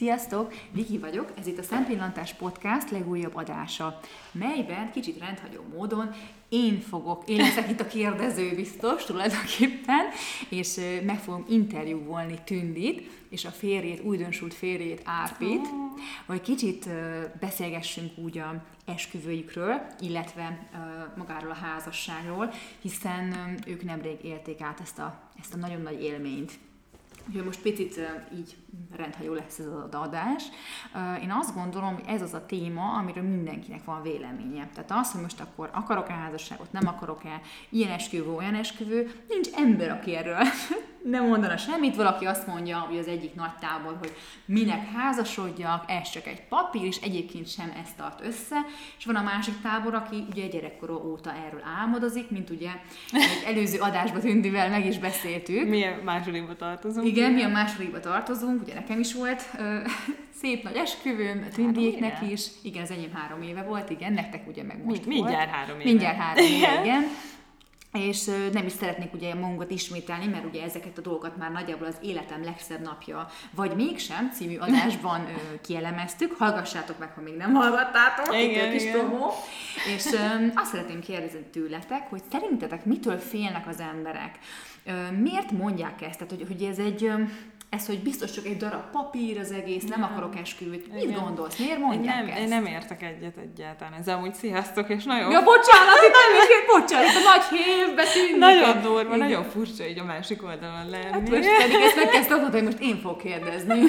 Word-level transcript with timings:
Sziasztok! 0.00 0.52
Viki 0.72 0.98
vagyok, 0.98 1.32
ez 1.38 1.46
itt 1.46 1.58
a 1.58 1.62
Szempillantás 1.62 2.34
Podcast 2.34 2.90
legújabb 2.90 3.36
adása, 3.36 4.00
melyben 4.32 4.90
kicsit 4.92 5.18
rendhagyó 5.18 5.62
módon 5.74 6.10
én 6.48 6.80
fogok, 6.80 7.28
én 7.28 7.36
leszek 7.36 7.70
itt 7.70 7.80
a 7.80 7.86
kérdező 7.86 8.54
biztos 8.54 9.04
tulajdonképpen, 9.04 10.06
és 10.48 10.80
meg 11.04 11.18
fogom 11.18 11.44
interjúvolni 11.48 12.38
Tündit, 12.44 13.10
és 13.30 13.44
a 13.44 13.50
férjét, 13.50 14.04
újdonsult 14.04 14.54
férjét 14.54 15.02
Árpit, 15.04 15.68
hogy 16.26 16.40
kicsit 16.40 16.88
beszélgessünk 17.40 18.18
úgy 18.18 18.38
a 18.38 18.64
esküvőjükről, 18.86 19.80
illetve 20.00 20.68
magáról 21.16 21.50
a 21.50 21.54
házasságról, 21.66 22.52
hiszen 22.80 23.54
ők 23.66 23.82
nemrég 23.82 24.24
élték 24.24 24.60
át 24.60 24.80
ezt 24.80 24.98
a, 24.98 25.20
ezt 25.40 25.54
a 25.54 25.56
nagyon 25.56 25.82
nagy 25.82 26.02
élményt. 26.02 26.52
Úgyhogy 27.28 27.44
most 27.44 27.60
picit 27.60 28.00
így 28.38 28.56
rendhagyó 28.96 29.32
lesz 29.34 29.58
ez 29.58 29.66
az 29.66 29.94
adás. 29.94 30.44
Én 31.22 31.30
azt 31.30 31.54
gondolom, 31.54 31.94
hogy 31.94 32.04
ez 32.06 32.22
az 32.22 32.34
a 32.34 32.46
téma, 32.46 32.92
amiről 32.92 33.24
mindenkinek 33.24 33.84
van 33.84 34.02
véleménye. 34.02 34.68
Tehát 34.74 34.90
az, 34.90 35.12
hogy 35.12 35.22
most 35.22 35.40
akkor 35.40 35.70
akarok-e 35.72 36.12
házasságot, 36.12 36.72
nem 36.72 36.86
akarok-e, 36.86 37.40
ilyen 37.68 37.90
esküvő, 37.90 38.30
olyan 38.30 38.54
esküvő, 38.54 39.10
nincs 39.28 39.48
ember, 39.56 39.90
aki 39.90 40.16
erről 40.16 40.36
nem 41.02 41.26
mondana 41.26 41.56
semmit, 41.56 41.96
valaki 41.96 42.24
azt 42.24 42.46
mondja, 42.46 42.78
hogy 42.78 42.98
az 42.98 43.06
egyik 43.06 43.34
nagy 43.34 43.54
tábor, 43.60 43.96
hogy 43.98 44.12
minek 44.44 44.92
házasodjak, 44.92 45.84
ez 45.86 46.10
csak 46.10 46.26
egy 46.26 46.42
papír, 46.48 46.84
és 46.84 46.96
egyébként 46.96 47.48
sem 47.48 47.72
ezt 47.82 47.96
tart 47.96 48.24
össze, 48.24 48.56
és 48.98 49.04
van 49.04 49.16
a 49.16 49.22
másik 49.22 49.60
tábor, 49.62 49.94
aki 49.94 50.24
ugye 50.30 50.46
gyerekkora 50.46 50.94
óta 50.94 51.32
erről 51.46 51.62
álmodozik, 51.78 52.30
mint 52.30 52.50
ugye 52.50 52.70
egy 53.12 53.44
előző 53.46 53.78
adásban 53.78 54.20
Tündivel 54.20 54.68
meg 54.68 54.86
is 54.86 54.98
beszéltük. 54.98 55.68
Milyen 55.68 55.98
másodikba 55.98 56.56
tartozunk. 56.56 57.06
Igen, 57.06 57.32
mi 57.32 57.42
a 57.42 57.48
másodikba 57.48 58.00
tartozunk, 58.00 58.59
ugye 58.62 58.74
nekem 58.74 59.00
is 59.00 59.14
volt 59.14 59.42
ö, 59.58 59.78
szép 60.40 60.62
nagy 60.62 60.76
esküvőm, 60.76 61.48
Tündiéknek 61.54 62.18
is. 62.30 62.46
Igen, 62.62 62.82
az 62.82 62.90
enyém 62.90 63.14
három 63.14 63.42
éve 63.42 63.62
volt, 63.62 63.90
igen, 63.90 64.12
nektek 64.12 64.48
ugye 64.48 64.62
meg 64.62 64.84
most 64.84 65.06
Mi, 65.06 65.14
mindjárt 65.14 65.50
volt. 65.50 65.56
három 65.56 65.80
éve. 65.80 65.90
Mindjárt 65.90 66.16
három 66.16 66.44
éve, 66.52 66.80
igen 66.82 67.02
és 67.92 68.24
nem 68.52 68.66
is 68.66 68.72
szeretnék 68.72 69.12
ugye 69.12 69.34
magunkat 69.34 69.70
ismételni, 69.70 70.26
mert 70.26 70.44
ugye 70.44 70.62
ezeket 70.62 70.98
a 70.98 71.00
dolgokat 71.00 71.36
már 71.36 71.52
nagyjából 71.52 71.86
az 71.86 71.96
életem 72.02 72.44
legszebb 72.44 72.80
napja, 72.80 73.28
vagy 73.54 73.74
mégsem 73.74 74.30
című 74.32 74.56
adásban 74.66 75.26
kielemeztük, 75.62 76.32
hallgassátok 76.38 76.98
meg, 76.98 77.12
ha 77.14 77.20
még 77.20 77.36
nem 77.36 77.54
hallgattátok, 77.54 78.34
igen, 78.34 78.66
itt 78.66 78.72
kis 78.72 78.82
igen. 78.82 78.98
promó. 78.98 79.32
És 79.96 80.04
azt 80.54 80.70
szeretném 80.70 81.00
kérdezni 81.00 81.44
tőletek, 81.52 82.08
hogy 82.10 82.22
szerintetek 82.30 82.84
mitől 82.84 83.18
félnek 83.18 83.68
az 83.68 83.80
emberek? 83.80 84.38
Miért 85.18 85.50
mondják 85.50 86.02
ezt? 86.02 86.18
Tehát, 86.18 86.32
hogy, 86.32 86.46
hogy 86.46 86.62
ez 86.62 86.78
egy 86.78 87.12
ez, 87.70 87.86
hogy 87.86 88.02
biztos 88.02 88.30
csak 88.30 88.46
egy 88.46 88.56
darab 88.56 88.90
papír 88.90 89.38
az 89.38 89.52
egész, 89.52 89.84
nem, 89.84 90.00
nem 90.00 90.10
akarok 90.10 90.36
esküvőt. 90.36 90.92
Mit 90.92 91.02
Igen. 91.02 91.24
gondolsz? 91.24 91.58
Miért 91.58 91.78
mondják 91.78 92.16
én 92.16 92.24
nem, 92.24 92.30
ezt? 92.30 92.40
Én 92.40 92.48
nem 92.48 92.66
értek 92.66 93.02
egyet 93.02 93.36
egyáltalán. 93.36 93.92
Ez 93.92 94.08
amúgy 94.08 94.34
sziasztok, 94.34 94.88
és 94.88 95.04
nagyon... 95.04 95.30
Ja, 95.30 95.42
bocsánat, 95.42 95.96
itt 96.06 96.12
nem 96.12 96.80
bocsánat, 96.80 97.14
a 97.16 97.20
nagy 97.34 97.58
hévbe 97.58 98.04
tűnik. 98.12 98.36
Nagyon 98.36 98.82
durva, 98.82 99.14
Igen. 99.14 99.18
nagyon 99.18 99.44
furcsa 99.44 99.86
így 99.86 99.98
a 99.98 100.04
másik 100.04 100.42
oldalon 100.42 100.90
lenni. 100.90 101.10
Hát 101.12 101.28
most 101.28 101.56
pedig 101.58 101.76
ezt 101.80 101.96
megkezdtem, 101.96 102.50
hogy 102.50 102.62
most 102.62 102.80
én 102.80 102.96
fog 102.96 103.16
kérdezni. 103.16 103.80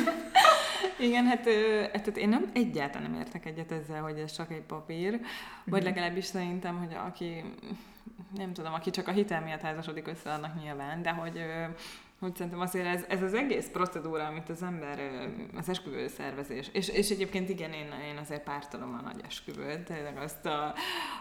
Igen, 0.99 1.25
hát, 1.25 1.49
hát 1.93 2.17
én 2.17 2.29
nem 2.29 2.49
egyáltalán 2.53 3.11
nem 3.11 3.19
értek 3.19 3.45
egyet 3.45 3.71
ezzel, 3.71 4.02
hogy 4.02 4.17
ez 4.17 4.35
csak 4.35 4.52
egy 4.52 4.61
papír, 4.67 5.19
vagy 5.63 5.81
mhm. 5.81 5.89
legalábbis 5.89 6.25
szerintem, 6.25 6.77
hogy 6.77 6.97
aki, 7.07 7.43
nem 8.35 8.53
tudom, 8.53 8.73
aki 8.73 8.89
csak 8.89 9.07
a 9.07 9.11
hitel 9.11 9.41
miatt 9.41 9.61
házasodik 9.61 10.07
össze, 10.07 10.31
annak 10.31 10.61
nyilván, 10.61 11.02
de 11.02 11.09
hogy 11.09 11.41
hogy 12.22 12.36
szerintem 12.36 12.61
azért 12.61 12.86
ez, 12.86 13.03
ez 13.08 13.22
az 13.22 13.33
egész 13.33 13.69
procedúra, 13.72 14.25
amit 14.25 14.50
az 14.50 14.64
ember, 14.64 15.00
az 15.58 15.69
esküvő 15.69 16.08
szervezés, 16.08 16.69
és, 16.73 16.88
és 16.88 17.09
egyébként 17.09 17.50
igen, 17.50 17.72
én, 17.72 17.94
én 18.09 18.17
azért 18.17 18.44
pártolom 18.44 18.94
a 19.00 19.02
nagy 19.02 19.22
esküvőt, 19.27 19.80
tényleg 19.80 20.17
azt 20.17 20.45
a 20.45 20.73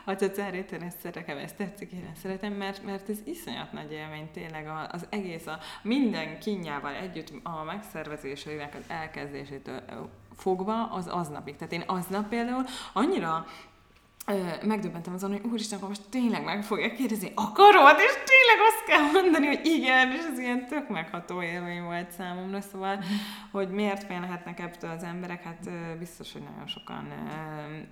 atyacárét, 0.05 0.73
én 0.73 0.83
ezt 0.83 0.99
szeretem, 0.99 1.39
ezt 1.39 1.57
tetszik, 1.57 1.93
én 1.93 2.09
ezt 2.13 2.21
szeretem, 2.21 2.53
mert, 2.53 2.85
mert 2.85 3.09
ez 3.09 3.19
iszonyat 3.25 3.73
nagy 3.73 3.93
élmény 3.93 4.31
tényleg 4.31 4.69
az 4.91 5.07
egész, 5.11 5.47
a 5.47 5.59
minden 5.83 6.39
kínjával 6.39 6.95
együtt 6.95 7.33
a 7.43 7.63
megszervezéseinek 7.65 8.75
az 8.75 8.85
elkezdésétől 8.89 9.83
fogva 10.37 10.87
az 10.87 11.07
aznapig. 11.07 11.57
Tehát 11.57 11.73
én 11.73 11.85
aznap 11.87 12.29
például 12.29 12.65
annyira 12.93 13.47
megdöbbentem 14.63 15.15
azon, 15.15 15.31
hogy 15.31 15.45
úristen, 15.51 15.77
akkor 15.77 15.89
most 15.89 16.09
tényleg 16.09 16.45
meg 16.45 16.65
fogja 16.65 16.93
kérdezni, 16.93 17.33
akarod? 17.35 17.97
És 17.99 18.13
tényleg 18.13 18.59
azt 18.69 18.85
kell 18.87 19.23
mondani, 19.23 19.47
hogy 19.47 19.67
igen, 19.67 20.11
és 20.11 20.25
ez 20.33 20.39
ilyen 20.39 20.67
tök 20.67 20.89
megható 20.89 21.43
élmény 21.43 21.83
volt 21.83 22.11
számomra, 22.11 22.61
szóval, 22.61 23.03
hogy 23.51 23.69
miért 23.69 24.05
félhetnek 24.05 24.61
ebből 24.61 24.91
az 24.91 25.03
emberek, 25.03 25.43
hát 25.43 25.71
biztos, 25.99 26.33
hogy 26.33 26.43
nagyon 26.43 26.67
sokan 26.67 27.13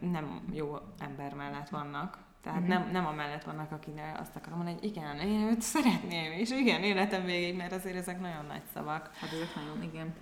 nem 0.00 0.42
jó 0.52 0.76
ember 0.98 1.34
mellett 1.34 1.68
vannak, 1.68 2.18
tehát 2.42 2.60
mm-hmm. 2.60 2.68
nem, 2.68 2.88
nem 2.92 3.06
a 3.06 3.12
mellett 3.12 3.44
vannak, 3.44 3.72
akiknek 3.72 4.20
azt 4.20 4.36
akarom 4.36 4.58
mondani, 4.58 4.78
hogy 4.80 4.88
igen, 4.88 5.18
én 5.18 5.48
őt 5.48 5.62
szeretném, 5.62 6.32
és 6.32 6.50
igen, 6.50 6.82
életem 6.82 7.24
végig, 7.24 7.56
mert 7.56 7.72
azért 7.72 7.96
ezek 7.96 8.20
nagyon 8.20 8.44
nagy 8.46 8.62
szavak. 8.74 9.10
Hát 9.14 9.32
ezek 9.32 9.54
nagyon, 9.54 9.82
igen. 9.82 10.14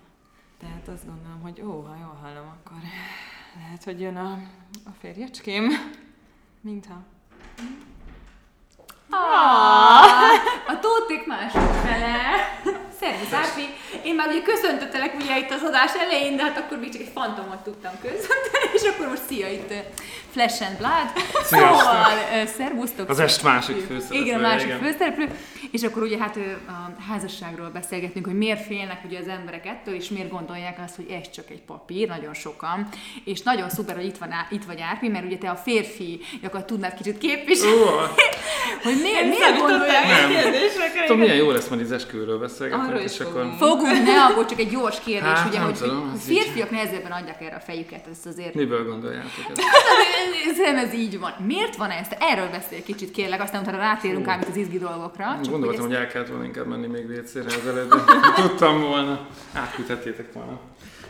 Tehát 0.59 0.89
azt 0.89 1.07
gondolom, 1.07 1.41
hogy 1.41 1.63
ó, 1.63 1.81
ha 1.81 1.97
jól 2.01 2.19
hallom, 2.23 2.47
akkor 2.47 2.77
lehet, 3.59 3.85
hogy 3.85 4.01
jön 4.01 4.17
a, 4.17 4.33
a 4.85 4.91
férjecském. 5.01 5.71
Mintha. 6.61 7.05
Ah, 9.11 10.33
a 10.67 10.79
tóték 10.81 11.27
másodfele. 11.27 12.15
Szervusz, 13.01 13.33
Árpi! 13.33 13.67
Én 14.03 14.15
már 14.15 14.29
ugye 14.29 14.43
köszöntöttelek 14.43 15.15
ugye 15.15 15.39
itt 15.39 15.51
az 15.51 15.63
adás 15.63 15.95
elején, 15.95 16.37
de 16.37 16.43
hát 16.43 16.59
akkor 16.59 16.79
még 16.79 16.93
csak 16.93 17.01
egy 17.01 17.11
fantomot 17.15 17.63
tudtam 17.65 17.93
köszönteni, 18.03 18.67
és 18.75 18.83
akkor 18.83 19.09
most 19.09 19.23
szia 19.29 19.49
itt 19.49 19.73
Flash 20.31 20.63
and 20.63 20.77
Blood. 20.77 21.09
Szóval, 21.45 22.47
szervusztok! 22.57 23.09
Az 23.09 23.19
est 23.19 23.43
másik 23.43 23.77
főszereplő. 23.77 24.19
Igen, 24.21 24.39
a 24.39 24.43
másik 24.43 24.67
igen. 24.67 24.81
főszereplő. 24.81 25.29
És 25.71 25.83
akkor 25.83 26.03
ugye 26.03 26.19
hát 26.19 26.39
a 26.69 27.03
házasságról 27.09 27.71
beszélgetünk, 27.71 28.27
hogy 28.27 28.37
miért 28.37 28.67
félnek 28.67 29.01
ugye 29.05 29.19
az 29.19 29.29
emberek 29.29 29.67
ettől, 29.67 29.95
és 29.95 30.09
miért 30.09 30.31
gondolják 30.31 30.79
azt, 30.85 30.97
hogy 30.97 31.07
ez 31.11 31.31
csak 31.31 31.51
egy 31.51 31.63
papír, 31.63 32.09
nagyon 32.09 32.35
sokan. 32.35 32.89
És 33.25 33.43
nagyon 33.43 33.71
szuper, 33.71 33.95
hogy 33.95 34.05
itt, 34.05 34.19
van, 34.19 34.31
itt 34.51 34.65
vagy 34.65 34.81
Árpi, 34.81 35.09
mert 35.09 35.25
ugye 35.25 35.37
te 35.39 35.51
a 35.51 35.57
férfi, 35.57 36.21
akkor 36.43 36.65
tudnád 36.65 36.95
kicsit 36.95 37.19
képviselni. 37.19 37.77
hogy 38.85 38.99
miért, 39.03 39.29
miért 39.29 39.59
gondolják 39.59 40.05
Nem. 40.07 40.53
Tudom, 41.07 41.21
milyen 41.21 41.37
jó 41.37 41.51
lesz 41.51 41.69
majd 41.69 41.81
az 41.81 41.93
esküvőről 41.93 42.39
beszélgetni. 42.39 42.86
És 42.95 43.21
akkor... 43.21 43.55
Fogunk, 43.59 44.03
ne, 44.03 44.25
akkor 44.25 44.45
csak 44.45 44.59
egy 44.59 44.69
gyors 44.69 45.01
kérdés, 45.01 45.29
hát, 45.29 45.49
ugye, 45.49 45.59
hogy 45.59 45.75
tudom, 45.75 46.17
férfiak 46.19 46.67
így... 46.67 46.73
nehezebben 46.73 47.13
adják 47.13 47.41
erre 47.41 47.55
a 47.55 47.61
fejüket, 47.61 48.07
ezt 48.11 48.27
azért. 48.27 48.55
Miből 48.55 48.87
gondoljátok 48.87 49.31
ezt? 49.49 49.61
Hát, 49.61 50.85
ez 50.85 50.95
így 50.95 51.19
van. 51.19 51.35
Miért 51.47 51.77
van 51.77 51.91
ez? 51.91 52.07
Erről 52.19 52.49
beszél 52.51 52.83
kicsit 52.83 53.11
kérlek, 53.11 53.43
aztán 53.43 53.63
utána 53.63 53.79
rátérünk 53.79 54.29
ám 54.29 54.41
az 54.51 54.57
izgi 54.57 54.79
dolgokra. 54.79 55.25
Csak 55.43 55.51
Gondoltam, 55.53 55.67
hogy, 55.67 55.75
ezt... 55.75 55.87
hogy 55.87 55.95
el 55.95 56.07
kellett 56.07 56.29
volna 56.29 56.45
inkább 56.45 56.67
menni 56.67 56.87
még 56.87 57.07
vécére 57.07 57.47
az 57.47 57.67
előtt, 57.67 57.95
tudtam 58.41 58.81
volna, 58.81 59.29
átküldhettétek 59.53 60.33
volna. 60.33 60.61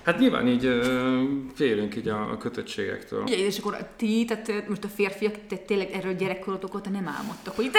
Hát 0.07 0.19
nyilván 0.19 0.49
így 0.49 0.67
uh, 0.67 1.23
félünk 1.55 1.97
így 1.97 2.09
a, 2.09 2.31
a 2.31 2.37
kötöttségektől. 2.37 3.23
Ugye, 3.23 3.37
és 3.37 3.59
akkor 3.59 3.77
ti, 3.97 4.25
tehát 4.25 4.69
most 4.69 4.85
a 4.85 4.89
férfiak, 4.89 5.35
tehát 5.49 5.65
tényleg 5.65 5.91
erről 5.91 6.15
gyerekkorotok 6.15 6.75
óta 6.75 6.91
nem 6.91 7.09
álmodtak, 7.09 7.57
hogy 7.57 7.65
itt 7.65 7.77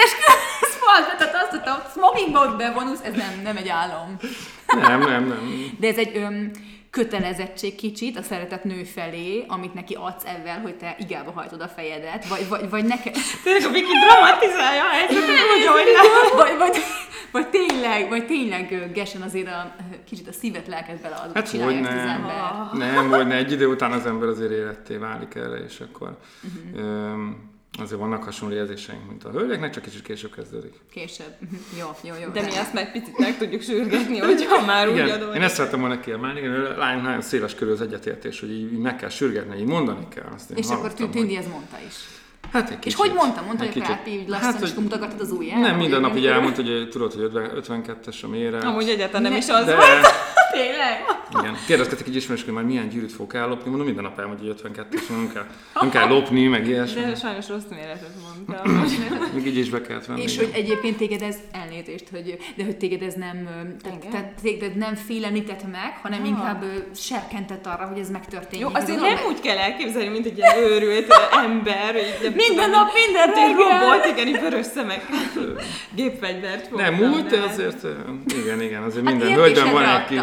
fal, 0.88 1.16
tehát 1.18 1.34
azt 1.34 1.92
smokingba 1.92 2.40
ott 2.40 2.56
bevonulsz, 2.56 3.02
ez 3.02 3.14
nem, 3.14 3.40
nem 3.42 3.56
egy 3.56 3.68
álom. 3.68 4.16
Nem, 4.66 5.00
nem, 5.00 5.26
nem. 5.26 5.76
De 5.80 5.88
ez 5.88 5.96
egy 5.96 6.16
öm, 6.16 6.50
kötelezettség 6.90 7.74
kicsit 7.74 8.18
a 8.18 8.22
szeretett 8.22 8.64
nő 8.64 8.84
felé, 8.84 9.44
amit 9.48 9.74
neki 9.74 9.94
adsz 9.94 10.24
ezzel, 10.24 10.60
hogy 10.60 10.74
te 10.74 10.96
igába 10.98 11.30
hajtod 11.30 11.60
a 11.60 11.68
fejedet, 11.68 12.28
vagy, 12.28 12.48
vagy, 12.48 12.70
vagy 12.70 12.84
neked... 12.84 13.14
Tényleg 13.44 13.64
a 13.64 13.70
Viki 13.70 13.92
dramatizálja 14.06 14.82
a 14.82 14.88
helyzetet, 14.88 15.38
hogy 15.38 15.64
vagy, 16.36 16.56
vagy, 16.58 16.76
vagy, 17.32 17.48
tényleg, 17.48 18.08
vagy 18.08 18.26
tényleg 18.26 18.92
Gesen 18.92 19.22
azért 19.22 19.48
a, 19.48 19.74
kicsit 20.04 20.28
a 20.28 20.32
szívet, 20.32 20.66
lelket 20.66 21.00
bele 21.00 21.14
az, 21.14 21.30
hát 21.34 21.50
hogy 21.50 21.80
nem. 21.80 21.98
az 21.98 22.10
ember. 22.10 22.68
Nem, 22.72 23.08
hogy 23.08 23.26
ne, 23.26 23.34
egy 23.34 23.52
idő 23.52 23.66
után 23.66 23.92
az 23.92 24.06
ember 24.06 24.28
azért 24.28 24.50
életté 24.50 24.96
válik 24.96 25.34
erre, 25.34 25.56
és 25.56 25.80
akkor 25.80 26.16
uh-huh. 26.42 26.88
öm, 26.88 27.56
Azért 27.80 28.00
vannak 28.00 28.24
hasonló 28.24 28.54
érzéseink, 28.54 29.08
mint 29.08 29.24
a 29.24 29.30
hölgyeknek, 29.30 29.72
csak 29.72 29.82
kicsit 29.82 30.02
később 30.02 30.34
kezdődik. 30.34 30.72
Később. 30.90 31.34
jó, 31.80 31.86
jó, 32.02 32.14
jó. 32.22 32.28
De 32.28 32.42
mi 32.42 32.56
ezt 32.56 32.72
meg 32.72 32.92
picit 32.92 33.18
meg 33.18 33.38
tudjuk 33.38 33.62
sürgetni, 33.62 34.18
hogyha 34.26 34.64
már 34.64 34.88
igen, 34.88 35.04
úgy 35.04 35.10
adom. 35.10 35.34
Én 35.34 35.42
ezt 35.42 35.54
szerettem 35.54 35.80
volna 35.80 36.00
kiemelni, 36.00 36.38
igen, 36.38 36.52
a 36.52 36.76
lányunk 36.76 37.04
nagyon 37.04 37.20
széles 37.20 37.54
körül 37.54 37.72
az 37.72 37.80
egyetértés, 37.80 38.40
hogy 38.40 38.50
így 38.50 38.78
meg 38.78 38.96
kell 38.96 39.08
sürgetni, 39.08 39.58
így 39.58 39.66
mondani 39.66 40.06
kell. 40.08 40.30
Azt 40.34 40.50
és 40.50 40.68
akkor 40.68 40.92
Tündi 40.92 41.36
ez 41.36 41.46
mondta 41.46 41.76
is. 41.86 41.94
Hát 42.52 42.70
egy 42.70 42.78
kicsit. 42.78 42.86
És 42.86 42.94
hogy 42.94 43.12
mondta? 43.16 43.42
Mondta, 43.42 43.64
hogy 43.64 43.82
Kárpi 43.82 44.10
így 44.10 44.28
lassan 44.28 44.52
hát, 44.52 44.62
és 44.62 44.74
mutogattad 44.74 45.20
az 45.20 45.30
ujját? 45.30 45.60
Nem, 45.60 45.76
minden 45.76 46.00
nap 46.00 46.16
így 46.16 46.26
elmondta, 46.26 46.62
hogy 46.62 46.88
tudod, 46.88 47.12
hogy 47.12 47.30
52-es 47.34 48.24
a 48.24 48.28
mére. 48.28 48.58
Amúgy 48.58 48.88
egyáltalán 48.88 49.22
nem, 49.22 49.36
is 49.36 49.48
az 49.48 49.64
volt. 49.64 50.27
Tényleg? 50.62 51.04
Igen. 51.40 51.56
Kérdezkedtek 51.66 52.06
egy 52.06 52.16
ismerős, 52.16 52.44
hogy 52.44 52.52
már 52.54 52.64
milyen 52.64 52.88
gyűrűt 52.88 53.12
fogok 53.12 53.34
ellopni, 53.34 53.68
mondom, 53.68 53.86
minden 53.86 54.04
nap 54.04 54.18
elmondja, 54.18 54.44
hogy 54.46 54.54
52 54.54 54.96
és 54.96 55.06
nem 55.06 55.30
kell, 55.34 55.46
nem 55.80 55.90
kell 55.90 56.08
lopni, 56.08 56.46
meg 56.46 56.66
ilyesmi. 56.66 57.00
De 57.00 57.14
sajnos 57.14 57.48
rossz 57.48 57.62
méretet 57.70 58.10
mondtam. 58.26 58.84
Még 59.34 59.46
így 59.46 59.56
is 59.58 59.68
be 59.68 59.80
kellett 59.80 60.06
venni. 60.06 60.22
És 60.22 60.34
igen. 60.36 60.50
hogy 60.50 60.60
egyébként 60.60 60.96
téged 60.96 61.22
ez 61.22 61.36
elnézést, 61.52 62.04
hogy, 62.10 62.36
de 62.56 62.64
hogy 62.64 62.76
téged 62.76 63.02
ez 63.02 63.14
nem, 63.14 63.48
tehát, 63.82 64.06
tehát 64.10 64.32
téged 64.42 64.76
nem 64.76 64.94
félemlített 64.94 65.62
meg, 65.70 65.98
hanem 66.02 66.20
Ah. 66.22 66.28
inkább 66.28 66.64
serkentett 66.94 67.66
arra, 67.66 67.86
hogy 67.86 67.98
ez 67.98 68.10
megtörténjék. 68.10 68.68
Jó, 68.68 68.74
azért 68.74 69.00
nem 69.00 69.16
úgy 69.28 69.40
kell 69.40 69.56
elképzelni, 69.56 70.08
mint 70.08 70.26
egy 70.26 70.36
ilyen 70.36 70.56
őrült 70.56 71.14
ember. 71.44 71.94
Minden 72.34 72.70
nap, 72.70 72.88
minden 73.06 73.26
reggel. 73.26 73.80
robot, 73.80 74.06
igen, 74.06 74.26
így 74.28 74.40
vörös 74.40 74.66
szemekkel. 74.66 75.18
Gépfegyvert 75.94 76.66
fogtam. 76.68 76.94
Nem 76.98 77.12
de 77.28 77.36
de- 77.36 77.42
azért, 77.42 77.86
igen, 78.42 78.62
igen, 78.62 78.82
azért 78.82 79.04
Hát 79.06 79.14
minden 79.14 79.34
hölgyben 79.34 79.72
van 79.72 79.84
egy 79.84 80.04
kis... 80.06 80.18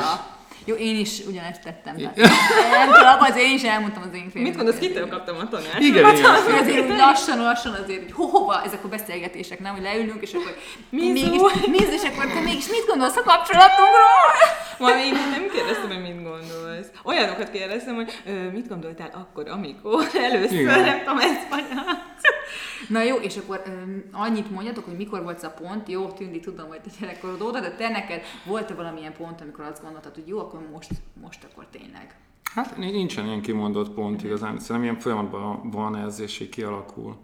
Jó, 0.68 0.76
én 0.76 1.00
is 1.00 1.20
ugyanezt 1.28 1.62
tettem. 1.62 1.96
Tehát. 1.96 2.16
Nem 2.16 2.94
tudom, 2.94 3.18
az 3.20 3.38
én 3.38 3.54
is 3.54 3.64
elmondtam 3.64 4.04
az 4.08 4.16
én 4.16 4.32
Mit 4.34 4.56
gondolsz, 4.56 4.78
kitől 4.78 5.10
kaptam 5.10 5.36
a 5.38 5.48
tanácsot? 5.48 5.80
Igen, 5.80 6.16
igen. 6.16 6.36
Azért 6.62 6.90
úgy 6.90 6.98
lassan, 6.98 7.42
lassan 7.42 7.74
azért, 7.74 8.02
hogy 8.02 8.12
ho, 8.12 8.26
hova 8.26 8.64
ezek 8.66 8.84
a 8.84 8.88
beszélgetések, 8.88 9.60
nem, 9.60 9.74
hogy 9.74 9.82
leülünk, 9.82 10.22
és 10.22 10.34
akkor 10.34 10.58
mégis, 10.90 11.42
Mizu, 11.68 11.92
és 11.92 12.04
akkor 12.04 12.26
te 12.26 12.40
mégis 12.40 12.68
mit 12.68 12.86
gondolsz 12.88 13.16
a 13.16 13.24
kapcsolatunkról? 13.24 14.32
Ma 14.80 14.90
én 15.00 15.14
nem 15.14 15.50
kérdeztem, 15.54 15.88
hogy 15.88 16.02
mit 16.02 16.24
gondolsz. 16.24 16.88
Olyanokat 17.04 17.52
kérdeztem, 17.52 17.96
hogy 17.96 18.12
ö, 18.26 18.52
mit 18.52 18.68
gondoltál 18.68 19.10
akkor, 19.14 19.50
amikor 19.50 20.06
először, 20.14 20.60
Igen. 20.60 20.80
nem 20.80 21.00
tudom, 21.00 21.18
ezt 21.18 21.48
anyát. 21.50 22.16
Na 22.90 23.02
jó, 23.02 23.16
és 23.16 23.38
akkor 23.38 23.62
um, 23.68 24.04
annyit 24.12 24.52
mondjatok, 24.52 24.86
hogy 24.86 24.98
mikor 24.98 25.24
volt 25.24 25.36
ez 25.36 25.44
a 25.44 25.50
pont. 25.50 25.90
Jó, 25.90 26.08
Tündi, 26.08 26.40
tudom, 26.40 26.68
hogy 26.68 26.82
te 26.82 26.90
gyerekkorod 27.00 27.42
óta, 27.42 27.60
de 27.60 27.72
te 27.72 27.90
neked 27.90 28.22
volt-e 28.46 28.74
valamilyen 28.74 29.14
pont, 29.14 29.42
amikor 29.42 29.66
azt 29.66 29.82
gondoltad, 29.84 30.14
hogy 30.14 30.28
jó, 30.28 30.40
akkor 30.40 30.60
most, 30.72 30.92
most 31.22 31.48
akkor 31.52 31.66
tényleg. 31.72 32.16
Hát 32.54 32.78
nincsen 32.78 33.26
ilyen 33.26 33.42
kimondott 33.42 33.94
pont 33.94 34.24
igazán, 34.24 34.60
szerintem 34.60 34.84
ilyen 34.84 35.00
folyamatban 35.00 35.70
van 35.70 35.96
ez, 35.96 36.20
és 36.20 36.40
így 36.40 36.50
kialakul. 36.50 37.18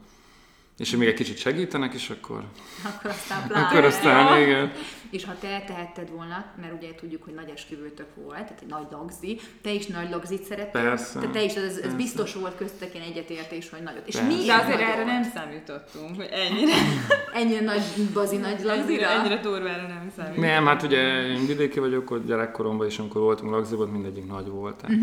És 0.82 0.96
még 0.96 1.08
egy 1.08 1.14
kicsit 1.14 1.38
segítenek, 1.38 1.94
és 1.94 2.10
akkor, 2.10 2.44
Akkor 2.86 3.10
aztán 3.12 3.44
pláne. 3.48 3.66
akkor 3.68 3.84
aztán 3.84 4.42
igen. 4.42 4.72
És 5.10 5.26
ha 5.26 5.34
te 5.40 5.64
tehetted 5.68 6.10
volna, 6.10 6.46
mert 6.62 6.74
ugye 6.78 6.96
tudjuk, 6.96 7.24
hogy 7.24 7.34
nagy 7.34 7.50
esküvőtök 7.56 8.08
volt, 8.16 8.34
tehát 8.34 8.60
egy 8.62 8.68
nagy 8.68 8.86
lagzi, 8.92 9.40
te 9.62 9.72
is 9.74 9.86
nagy 9.86 10.10
lagzit 10.10 10.44
szerettél. 10.44 10.82
Persze, 10.82 11.20
Te, 11.20 11.28
te 11.28 11.44
is, 11.44 11.54
ez, 11.54 11.78
ez 11.78 11.94
biztos 11.94 12.34
volt 12.34 12.56
köztetek 12.58 12.94
ilyen 12.96 13.06
egyetértés, 13.08 13.70
hogy 13.70 13.82
nagyot. 13.84 14.08
És 14.08 14.16
Persze. 14.16 14.30
miért 14.30 14.46
De 14.48 14.54
azért 14.54 14.80
erre 14.82 15.04
nem 15.04 15.24
számítottunk, 15.36 16.16
hogy 16.16 16.30
ennyire, 16.32 16.74
Ennyire 17.42 17.62
nagy 17.62 17.82
bazi 18.14 18.38
nagy 18.38 18.52
ennyire, 18.52 18.76
lagzira? 18.76 19.08
ennyire 19.10 19.38
durvára 19.42 19.88
nem 19.88 20.12
számítottunk. 20.16 20.46
Nem, 20.48 20.66
hát 20.66 20.84
ugye 20.84 21.26
én 21.28 21.46
vidéki 21.46 21.80
vagyok, 21.80 22.08
hogy 22.08 22.26
gyerekkoromban 22.26 22.88
is, 22.88 23.00
amikor 23.00 23.22
voltunk 23.22 23.52
lagziban, 23.52 23.90
mindegyik 23.90 24.28
nagy 24.28 24.48
volt. 24.48 24.76
Tehát 24.76 24.98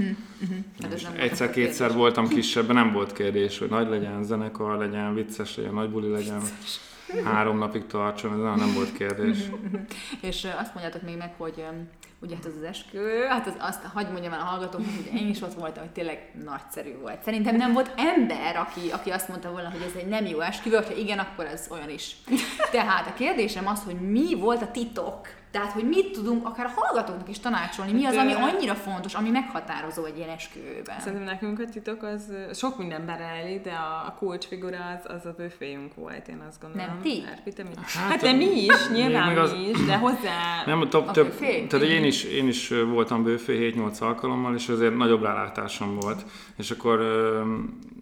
Hát 0.82 0.92
ez 0.92 1.02
nem 1.02 1.12
volt 1.12 1.22
Egyszer-kétszer 1.24 1.92
voltam 1.92 2.28
kisebben, 2.34 2.74
nem 2.76 2.92
volt 2.92 3.12
kérdés, 3.12 3.58
hogy 3.58 3.68
nagy 3.68 3.88
legyen, 3.88 4.22
zenekar 4.22 4.78
legyen, 4.78 5.14
vicces 5.14 5.56
legyen, 5.56 5.67
nagy 5.72 5.90
buli 5.90 6.10
legyen, 6.10 6.42
három 7.24 7.58
napig 7.58 7.86
tartson, 7.86 8.32
ez 8.32 8.58
nem, 8.58 8.74
volt 8.74 8.92
kérdés. 8.92 9.38
És 10.20 10.46
azt 10.58 10.74
mondjátok 10.74 11.02
még 11.02 11.16
meg, 11.16 11.34
hogy 11.36 11.64
ugye 12.20 12.34
hát 12.34 12.44
az 12.44 12.52
az 12.56 12.62
eskü, 12.62 13.24
hát 13.28 13.46
az, 13.46 13.54
azt 13.58 13.82
hagyd 13.82 14.10
mondjam 14.10 14.32
el 14.32 14.40
a 14.40 14.44
hallgatóknak, 14.44 14.94
hogy 14.94 15.20
én 15.20 15.28
is 15.28 15.42
ott 15.42 15.54
voltam, 15.54 15.82
hogy 15.82 15.92
tényleg 15.92 16.32
nagyszerű 16.44 16.96
volt. 17.00 17.22
Szerintem 17.22 17.56
nem 17.56 17.72
volt 17.72 17.92
ember, 17.96 18.56
aki, 18.56 18.90
aki 18.90 19.10
azt 19.10 19.28
mondta 19.28 19.50
volna, 19.50 19.70
hogy 19.70 19.82
ez 19.82 19.94
egy 19.96 20.08
nem 20.08 20.26
jó 20.26 20.40
esküvő, 20.40 20.76
ha 20.76 20.94
igen, 20.96 21.18
akkor 21.18 21.44
ez 21.44 21.68
olyan 21.70 21.90
is. 21.90 22.16
Tehát 22.70 23.06
a 23.06 23.14
kérdésem 23.14 23.66
az, 23.66 23.82
hogy 23.84 24.00
mi 24.00 24.34
volt 24.34 24.62
a 24.62 24.70
titok? 24.70 25.28
Tehát, 25.50 25.72
hogy 25.72 25.88
mit 25.88 26.12
tudunk 26.12 26.46
akár 26.46 26.66
a 26.66 26.72
hallgatóknak 26.80 27.28
is 27.28 27.38
tanácsolni, 27.38 27.92
mi 27.92 28.04
az, 28.04 28.16
ami 28.16 28.32
annyira 28.32 28.74
fontos, 28.74 29.14
ami 29.14 29.30
meghatározó 29.30 30.04
egy 30.04 30.16
ilyen 30.16 30.28
esküvőben. 30.28 31.00
Szerintem 31.00 31.22
nekünk 31.22 31.60
a 31.60 31.64
titok 31.64 32.02
az 32.02 32.32
sok 32.54 32.78
mindenben 32.78 33.18
rejlik, 33.18 33.62
de 33.62 33.70
a, 33.70 34.06
a 34.06 34.14
kulcsfigura 34.18 34.78
az, 34.98 35.14
az 35.16 35.26
a 35.26 35.34
bőféjünk 35.36 35.94
volt, 35.94 36.28
én 36.28 36.42
azt 36.48 36.60
gondolom. 36.60 36.86
Nem 36.86 37.00
ti? 37.02 37.22
Erpi, 37.32 37.52
te 37.52 37.62
mit? 37.62 37.78
Hát, 37.80 38.10
Hát, 38.10 38.20
de 38.20 38.32
mi 38.32 38.44
is, 38.64 38.88
nyilván 38.92 39.28
még 39.28 39.38
az- 39.38 39.52
mi 39.52 39.68
is, 39.68 39.84
de 39.84 39.96
hozzá... 39.96 40.62
Nem, 40.66 40.88
több, 40.88 41.06
A 41.06 41.10
több, 41.10 41.38
tehát 41.38 41.86
én 41.86 42.04
is, 42.04 42.24
én 42.24 42.48
is 42.48 42.68
voltam 42.68 43.22
bőfé 43.22 43.74
7-8 43.76 43.98
alkalommal, 44.00 44.54
és 44.54 44.68
azért 44.68 44.96
nagyobb 44.96 45.22
rálátásom 45.22 45.94
volt. 46.00 46.24
És 46.56 46.70
akkor 46.70 47.00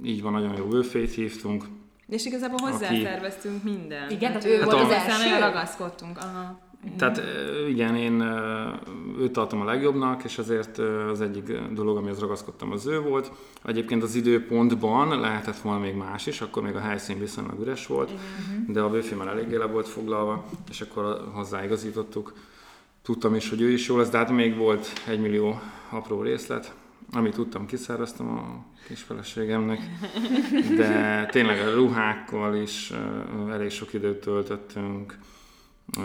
így 0.05 0.23
van, 0.23 0.33
nagyon 0.33 0.57
jó 0.57 0.65
bőfét 0.65 1.15
hívtunk. 1.15 1.65
És 2.09 2.25
igazából 2.27 2.59
hozzászerveztünk 2.63 3.63
mindent. 3.63 4.11
Igen, 4.11 4.33
Hát, 4.33 4.41
tehát 4.43 4.57
ő 4.59 4.61
ő 4.61 4.65
volt 4.65 4.77
az 4.81 4.89
aztán 4.91 5.21
első? 5.21 5.39
ragaszkodtunk. 5.39 6.19
Aha. 6.19 6.59
Tehát 6.99 7.23
igen, 7.69 7.97
én 7.97 8.21
őt 9.19 9.33
tartom 9.33 9.61
a 9.61 9.65
legjobbnak, 9.65 10.25
és 10.25 10.39
ezért 10.39 10.79
ö, 10.79 11.11
az 11.11 11.21
egyik 11.21 11.59
dolog, 11.59 11.97
amihez 11.97 12.19
ragaszkodtam, 12.19 12.73
az 12.73 12.87
ő 12.87 13.01
volt. 13.01 13.33
Egyébként 13.65 14.03
az 14.03 14.15
időpontban 14.15 15.21
lehetett 15.21 15.59
volna 15.59 15.81
még 15.81 15.95
más 15.95 16.27
is, 16.27 16.41
akkor 16.41 16.63
még 16.63 16.75
a 16.75 16.81
helyszín 16.81 17.19
viszonylag 17.19 17.61
üres 17.61 17.87
volt, 17.87 18.11
de 18.69 18.81
a 18.81 18.91
bőfé 18.91 19.15
már 19.15 19.27
eléggé 19.27 19.57
le 19.57 19.67
volt 19.67 19.89
foglalva, 19.89 20.45
és 20.71 20.81
akkor 20.81 21.31
hozzáigazítottuk. 21.33 22.33
Tudtam 23.03 23.35
is, 23.35 23.49
hogy 23.49 23.61
ő 23.61 23.71
is 23.71 23.89
jó 23.89 23.97
lesz, 23.97 24.11
de 24.11 24.19
hát 24.19 24.31
még 24.31 24.57
volt 24.57 24.93
egy 25.07 25.21
millió 25.21 25.61
apró 25.91 26.23
részlet, 26.23 26.75
amit 27.13 27.35
tudtam, 27.35 27.67
kiszerveztem 27.67 28.29
a 28.29 28.65
kis 28.87 29.03
feleségemnek, 29.03 29.81
de 30.77 31.27
tényleg 31.31 31.59
a 31.59 31.75
ruhákkal 31.75 32.55
is 32.55 32.93
elég 33.51 33.71
sok 33.71 33.93
időt 33.93 34.21
töltöttünk, 34.21 35.19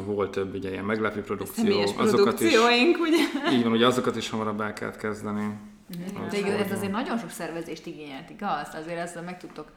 volt 0.05 0.31
több 0.31 0.55
ugye 0.55 0.71
ilyen 0.71 0.85
meglepő 0.85 1.21
produkció, 1.21 1.63
Személyes 1.63 1.89
azokat 1.97 2.39
is, 2.39 2.49
produkcióink, 2.49 2.97
ugye? 2.99 3.51
így 3.57 3.63
van, 3.63 3.71
ugye 3.71 3.85
azokat 3.87 4.15
is 4.15 4.29
hamarabb 4.29 4.61
el 4.61 4.73
kellett 4.73 4.97
kezdeni. 4.97 5.41
Mhm. 5.41 6.29
De 6.29 6.37
igaz, 6.37 6.51
ez 6.53 6.71
azért 6.71 6.91
nagyon 6.91 7.17
sok 7.17 7.29
szervezést 7.29 7.85
igényelt, 7.85 8.29
igaz? 8.29 8.67
Azért 8.73 8.97
ezzel 8.97 9.23
meg 9.23 9.39
tudtok 9.39 9.71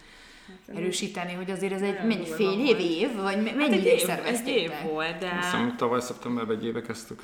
erősíteni, 0.75 1.33
hogy 1.33 1.51
azért 1.51 1.73
ez 1.73 1.83
egy 1.83 1.97
mennyi 2.07 2.27
fél 2.27 2.67
év, 2.67 2.79
év, 2.79 3.15
vagy 3.15 3.37
me- 3.37 3.49
Hát 3.49 3.57
mennyi 3.57 3.75
egy 3.75 3.85
év, 3.85 4.11
egy 4.25 4.49
év 4.49 4.71
volt, 4.93 5.19
de... 5.19 5.27
Azt 5.39 5.51
hiszem, 5.51 5.75
tavaly 5.77 6.01
szeptemberben 6.01 6.57
egy 6.57 6.65
éve 6.65 6.81
kezdtük. 6.83 7.23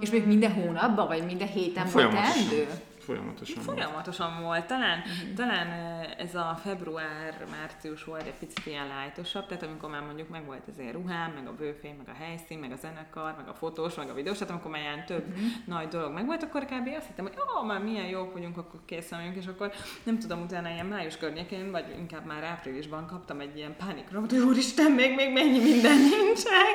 És 0.00 0.10
még 0.10 0.26
minden 0.26 0.52
hónapban, 0.52 1.06
vagy 1.06 1.24
minden 1.24 1.48
héten 1.48 1.86
volt 1.92 2.10
teendő? 2.10 2.66
Folyamatosan. 3.08 3.64
volt. 3.64 3.78
Folyamatosan 3.78 4.42
volt. 4.42 4.66
Talán, 4.66 5.02
talán 5.34 5.66
eh, 5.66 6.10
ez 6.18 6.34
a 6.34 6.58
február-március 6.62 8.04
volt 8.04 8.22
egy 8.22 8.38
picit 8.38 8.66
ilyen 8.66 8.86
lájtosabb, 8.86 9.46
tehát 9.46 9.62
amikor 9.62 9.90
már 9.90 10.02
mondjuk 10.02 10.28
meg 10.28 10.46
volt 10.46 10.62
az 10.68 10.78
én 10.78 10.92
ruhám, 10.92 11.32
meg 11.32 11.46
a 11.46 11.52
bőfény, 11.52 11.94
meg 11.96 12.08
a 12.08 12.18
helyszín, 12.18 12.58
meg 12.58 12.72
a 12.72 12.76
zenekar, 12.76 13.34
meg 13.36 13.48
a 13.48 13.54
fotós, 13.54 13.94
meg 13.94 14.08
a 14.10 14.14
videós, 14.14 14.38
tehát 14.38 14.52
amikor 14.52 14.70
már 14.70 14.80
ilyen 14.80 15.04
több 15.06 15.24
nagy 15.64 15.88
dolog 15.88 16.12
meg 16.12 16.26
volt, 16.26 16.42
akkor 16.42 16.64
kb. 16.64 16.88
azt 16.96 17.06
hittem, 17.06 17.24
hogy 17.24 17.34
ó, 17.60 17.64
már 17.64 17.82
milyen 17.82 18.06
jók 18.06 18.32
vagyunk, 18.32 18.56
akkor 18.56 18.80
készen 18.84 19.18
vagyunk, 19.18 19.36
és 19.36 19.46
akkor 19.46 19.72
nem 20.02 20.18
tudom, 20.18 20.42
utána 20.42 20.68
ilyen 20.68 20.86
május 20.86 21.16
környékén, 21.16 21.70
vagy 21.70 21.94
inkább 21.98 22.24
már 22.24 22.42
áprilisban 22.42 23.06
kaptam 23.06 23.40
egy 23.40 23.56
ilyen 23.56 23.76
pánikra, 23.76 24.20
hogy 24.20 24.36
úristen, 24.38 24.92
még, 24.92 25.14
még 25.14 25.32
mennyi 25.32 25.58
minden 25.58 25.98
nincsen, 25.98 26.74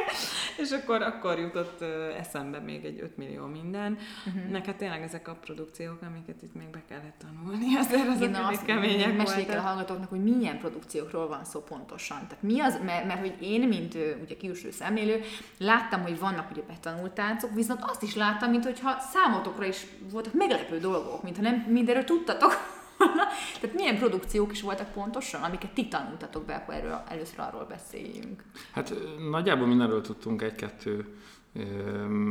és 0.58 0.72
akkor, 0.72 1.02
akkor 1.02 1.40
jutott 1.40 1.82
ö, 1.82 2.10
eszembe 2.10 2.60
még 2.60 2.86
egy 2.86 3.00
5 3.02 3.18
millió 3.18 3.46
minden. 3.46 3.98
Uh-huh. 4.26 4.52
Meg 4.52 4.66
hát 4.66 4.76
tényleg 4.76 5.02
ezek 5.02 5.28
a 5.28 5.34
produkciók, 5.34 6.02
amiket 6.26 6.42
itt 6.42 6.56
még 6.56 6.70
be 6.70 6.82
kellett 6.88 7.16
tanulni, 7.18 7.76
azért 7.84 8.08
azok 8.08 8.30
Igen, 8.30 8.44
azt 8.44 8.66
kemények 8.66 9.18
meséljék 9.18 9.50
el 9.50 9.58
a 9.58 9.62
hallgatóknak, 9.62 10.10
hogy 10.10 10.24
milyen 10.24 10.60
produkciókról 10.60 11.28
van 11.28 11.46
szó 11.46 11.60
pontosan. 11.60 12.18
Tehát 12.28 12.44
mi 12.44 12.60
az, 12.60 12.80
mert, 12.86 13.06
mert 13.06 13.20
hogy 13.20 13.36
én, 13.40 13.68
mint 13.68 13.98
ugye 14.24 14.36
külső 14.38 14.72
szemlélő, 14.72 15.22
láttam, 15.58 16.02
hogy 16.02 16.20
vannak 16.20 16.52
ugye 16.52 16.62
betanult 16.68 17.12
táncok, 17.12 17.54
viszont 17.54 17.80
azt 17.84 18.04
is 18.04 18.16
láttam, 18.16 18.50
mint 18.50 18.64
hogyha 18.64 19.00
számotokra 19.00 19.66
is 19.66 19.86
voltak 20.12 20.34
meglepő 20.34 20.80
dolgok, 20.80 21.24
mintha 21.24 21.42
nem 21.42 21.56
mindenről 21.56 22.04
tudtatok. 22.04 22.52
Tehát 23.62 23.76
milyen 23.76 23.98
produkciók 23.98 24.52
is 24.52 24.62
voltak 24.62 24.92
pontosan, 24.94 25.42
amiket 25.42 25.72
ti 25.72 25.88
tanultatok 25.88 26.46
be, 26.46 26.56
akkor 26.56 26.74
erről, 26.74 27.04
először 27.08 27.40
arról 27.40 27.66
beszéljünk. 27.70 28.44
Hát 28.72 28.94
nagyjából 29.30 29.68
mindenről 29.68 30.02
tudtunk 30.02 30.42
egy-kettő 30.42 31.18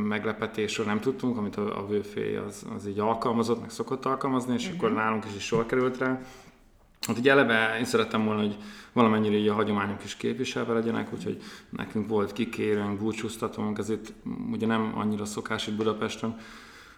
meglepetésről 0.07 0.85
nem 0.85 0.99
tudtunk, 0.99 1.37
amit 1.37 1.55
a, 1.55 1.79
a 1.79 1.87
vőfé 1.87 2.35
az, 2.35 2.65
az 2.75 2.87
így 2.87 2.99
alkalmazott, 2.99 3.61
meg 3.61 3.69
szokott 3.69 4.05
alkalmazni, 4.05 4.53
és 4.53 4.71
akkor 4.75 4.93
nálunk 4.93 5.25
is, 5.25 5.35
is 5.35 5.43
sor 5.43 5.65
került 5.65 5.97
rá. 5.97 6.19
Hát 7.07 7.17
ugye 7.17 7.31
eleve 7.31 7.75
én 7.77 7.85
szerettem 7.85 8.25
volna, 8.25 8.41
hogy 8.41 8.57
valamennyire 8.93 9.35
így 9.35 9.47
a 9.47 9.53
hagyományok 9.53 10.03
is 10.03 10.15
képviselve 10.15 10.73
legyenek, 10.73 11.13
úgyhogy 11.13 11.41
nekünk 11.69 12.07
volt 12.07 12.33
kikérőnk, 12.33 12.99
búcsúztatónk, 12.99 13.77
ez 13.77 13.89
itt 13.89 14.13
ugye 14.51 14.65
nem 14.65 14.93
annyira 14.95 15.25
szokás 15.25 15.67
itt 15.67 15.75
Budapesten, 15.75 16.37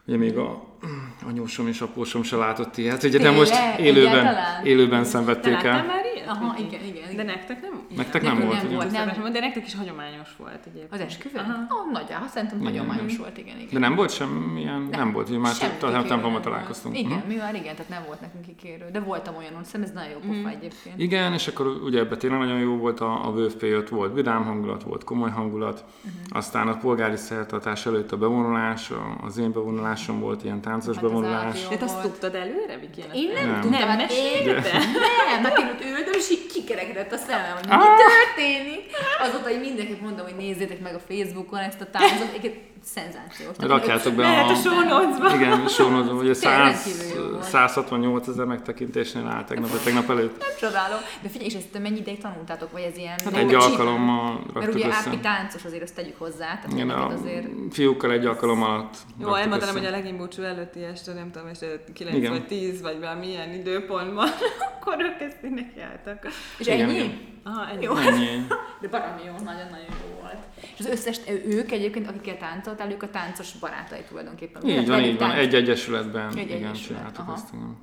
Ugye 0.08 0.18
még 0.18 0.38
a 0.38 0.64
anyósom 1.30 1.68
és 1.68 1.82
apósom 1.82 2.24
se 2.24 2.36
látott 2.36 2.78
ilyet, 2.78 3.04
ugye 3.04 3.18
de 3.18 3.32
most 3.32 3.52
Tényleg? 3.52 3.80
élőben, 3.80 4.36
élőben 4.64 5.04
szenvedték 5.04 5.64
el. 5.64 5.86
már 5.86 6.05
aha, 6.28 6.54
Viki. 6.54 6.64
igen, 6.68 6.84
igen, 6.86 7.06
De 7.06 7.12
igen. 7.12 7.26
nektek 7.26 7.62
nem? 7.62 7.82
Nektek 7.96 8.22
nem 8.22 8.38
Nem 8.38 8.46
volt, 8.48 8.62
nem 8.62 8.74
volt, 8.74 8.92
nem. 8.92 9.32
de 9.34 9.40
nektek 9.40 9.66
is 9.66 9.76
hagyományos 9.76 10.30
volt 10.38 10.60
egyébként. 10.66 10.94
Az 10.94 11.00
esküvő? 11.00 11.38
Aha. 11.38 11.52
Ah, 11.52 11.92
nagyjából, 11.92 12.28
szerintem 12.28 12.60
Igen, 12.60 12.72
hagyományos 12.72 13.12
igen. 13.12 13.18
volt, 13.22 13.38
igen, 13.38 13.58
igen. 13.58 13.70
De 13.74 13.80
nem 13.80 13.96
volt 13.96 14.12
semmilyen, 14.12 14.82
nem, 14.82 15.00
nem 15.00 15.12
volt, 15.12 15.28
hogy 15.28 15.38
már 15.38 15.54
templomban 15.58 16.32
nem 16.32 16.42
találkoztunk. 16.42 16.98
Igen, 16.98 17.18
Mhm. 17.18 17.28
mi 17.28 17.36
már 17.36 17.56
igen, 17.56 17.76
tehát 17.76 17.90
nem 17.90 18.04
volt 18.08 18.22
nekünk 18.22 18.46
kikérő, 18.46 18.86
de 18.92 19.00
voltam 19.00 19.36
olyan, 19.36 19.64
szerintem 19.64 19.82
ez 19.82 19.92
nagyon 19.92 20.10
jó 20.12 20.18
pofa 20.34 20.50
egyébként. 20.56 21.00
Igen, 21.00 21.34
és 21.34 21.48
akkor 21.48 21.68
ugye 21.68 22.00
ebben 22.00 22.18
tényleg 22.18 22.40
nagyon 22.40 22.60
jó 22.60 22.76
volt 22.78 23.00
a, 23.00 23.26
a 23.26 23.30
WFP 23.30 23.62
5, 23.64 23.90
volt 23.90 24.14
vidám 24.14 24.44
hangulat, 24.44 24.84
volt 24.84 25.04
komoly 25.04 25.30
hangulat, 25.30 25.84
Mhm. 26.02 26.14
aztán 26.30 26.68
a 26.68 26.78
polgári 26.78 27.16
szertartás 27.18 27.86
előtt 27.86 28.12
a 28.12 28.18
bevonulás, 28.18 28.92
az 29.26 29.38
én 29.38 29.52
bevonulásom 29.52 30.20
volt 30.20 30.44
ilyen 30.44 30.62
táncos 30.62 30.96
Hát 30.96 31.04
az 31.04 31.10
bevonulás. 31.12 31.68
Hát 31.68 31.82
azt 31.82 32.02
tudtad 32.02 32.36
előre, 32.36 32.78
Viki? 32.80 33.02
Én 33.14 33.32
nem, 33.34 33.50
Nem. 33.52 33.62
tudtam, 33.62 33.80
Nem 33.80 33.88
hát 33.90 34.12
én 34.12 34.54
mesélte? 34.54 34.78
nem, 34.78 35.44
hát 35.44 35.58
én 35.60 35.66
ott 35.66 35.84
ültem, 35.98 36.15
és 36.18 36.30
így 36.32 36.46
kikerekedett 36.54 37.12
a 37.12 37.18
szemem, 37.18 37.54
hogy 37.54 37.68
mi 37.68 37.74
Ah! 37.74 37.98
történik. 38.08 38.84
Azóta 39.20 39.52
így 39.52 39.60
mindenki 39.60 39.98
mondom, 40.02 40.26
hogy 40.26 40.36
nézzétek 40.36 40.80
meg 40.80 40.96
a 40.96 41.00
Facebookon 41.00 41.60
ezt 41.60 41.82
a 41.82 41.86
táncot, 41.92 42.28
egyébként 42.38 42.74
szenzációs. 42.84 43.56
Rakjátok 43.60 44.14
be 44.14 44.22
Lehet 44.22 44.50
a... 44.50 44.52
a 44.52 44.56
show 44.56 44.80
notes-ba. 44.82 45.36
Igen, 45.36 45.68
sónodom, 45.68 46.18
ugye 46.18 46.34
Tényleg 46.34 46.76
100, 46.76 46.86
rendkívül 46.86 47.24
jó 47.24 47.30
volt. 47.32 47.44
168 47.44 48.28
ezer 48.28 48.46
megtekintésnél 48.46 49.28
áll 49.28 49.44
tegnap, 49.44 49.70
vagy 49.70 49.80
tegnap 49.80 50.10
előtt. 50.10 50.40
Nem 50.40 50.50
csodálom. 50.60 51.00
De 51.22 51.30
figyelj, 51.30 51.50
és 51.50 51.54
ezt 51.56 51.80
mennyi 51.82 51.98
ideig 52.00 52.22
tanultátok, 52.22 52.72
vagy 52.72 52.82
ez 52.82 52.98
ilyen... 52.98 53.20
Hát 53.24 53.36
egy 53.36 53.48
csinál? 53.48 53.62
alkalommal 53.62 54.42
Mert 54.54 54.74
ugye 54.74 54.88
össze. 54.88 54.98
Ápi 55.08 55.18
táncos, 55.18 55.66
azért 55.66 55.82
azt 55.84 55.96
tegyük 55.96 56.18
hozzá, 56.18 56.46
tehát 56.46 56.72
Igen, 56.72 56.90
a 56.90 57.08
azért... 57.08 57.48
fiúkkal 57.72 58.12
egy 58.12 58.26
alkalom 58.26 58.64
alatt 58.64 58.96
Jó, 59.22 59.34
elmondanám, 59.34 59.76
hogy 59.76 59.86
a 59.86 59.90
legimbúcsú 59.90 60.42
előtti 60.44 60.84
este, 60.84 61.14
nem 61.14 61.32
tudom, 61.32 61.48
este 61.48 61.68
9 61.94 62.16
Igen. 62.18 62.32
vagy 62.32 62.48
10, 62.48 62.82
vagy 62.82 63.00
valamilyen 63.00 63.54
időpontban, 63.54 64.28
akkor 64.80 64.96
ők 65.00 65.22
ezt 65.22 65.38
neki 65.42 65.82
álltak. 66.08 66.32
És 66.58 66.68
Igen, 66.68 66.90
ennyi? 66.90 66.94
igen. 66.94 67.34
Aha, 67.44 67.70
ennyi. 67.70 67.84
Jó. 67.84 67.96
Ennyi. 67.96 68.48
De 68.80 68.88
baromi 68.88 69.24
jó, 69.26 69.32
nagyon-nagyon 69.32 69.86
jó 70.02 70.20
volt. 70.22 70.38
És 70.58 70.80
az 70.80 70.86
összes, 70.86 71.20
ők 71.46 71.72
egyébként, 71.72 72.08
akikkel 72.08 72.38
táncoltál, 72.38 72.92
ők 72.92 73.04
a 73.04 73.10
táncos 73.10 73.52
barátai 73.52 74.04
tulajdonképpen. 74.08 74.66
Így 74.66 74.76
van, 74.76 74.86
Velük 74.86 75.06
így 75.06 75.20
van. 75.20 75.32
Egy 75.32 75.56
egyesületben. 75.56 76.28
Egy 76.30 76.38
igen, 76.38 76.58
egyesület, 76.58 76.84
csináltuk 76.84 77.20
aha. 77.20 77.32
azt, 77.32 77.54
igen. 77.54 77.78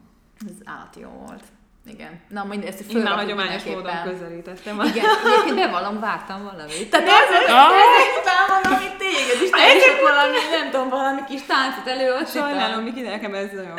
Ez 0.48 0.54
állati 0.64 1.00
jó 1.00 1.08
volt. 1.26 1.42
Igen. 1.86 2.20
Na, 2.28 2.44
majd 2.44 2.64
ezt 2.64 2.92
Én 2.92 3.02
már 3.02 3.12
hagyományos 3.12 3.64
módon 3.64 4.02
közelítettem. 4.04 4.80
Igen, 4.80 5.04
egyébként 5.24 5.54
bevallom, 5.54 6.00
vártam 6.00 6.42
valamit. 6.42 6.90
Tehát 6.90 7.06
ezek, 7.06 7.42
ezek 7.42 8.10
után 8.20 8.62
valami 8.62 8.86
téged 8.98 9.42
is, 9.42 9.50
te 9.50 9.76
is 9.76 10.00
valami, 10.00 10.36
nem 10.50 10.70
tudom, 10.70 10.88
valami 10.88 11.20
kis 11.28 11.42
táncot 11.42 11.86
előadtál. 11.86 12.26
Sajnálom, 12.26 12.84
Miki, 12.84 13.00
nekem 13.00 13.34
ez 13.34 13.50
nagyon, 13.52 13.74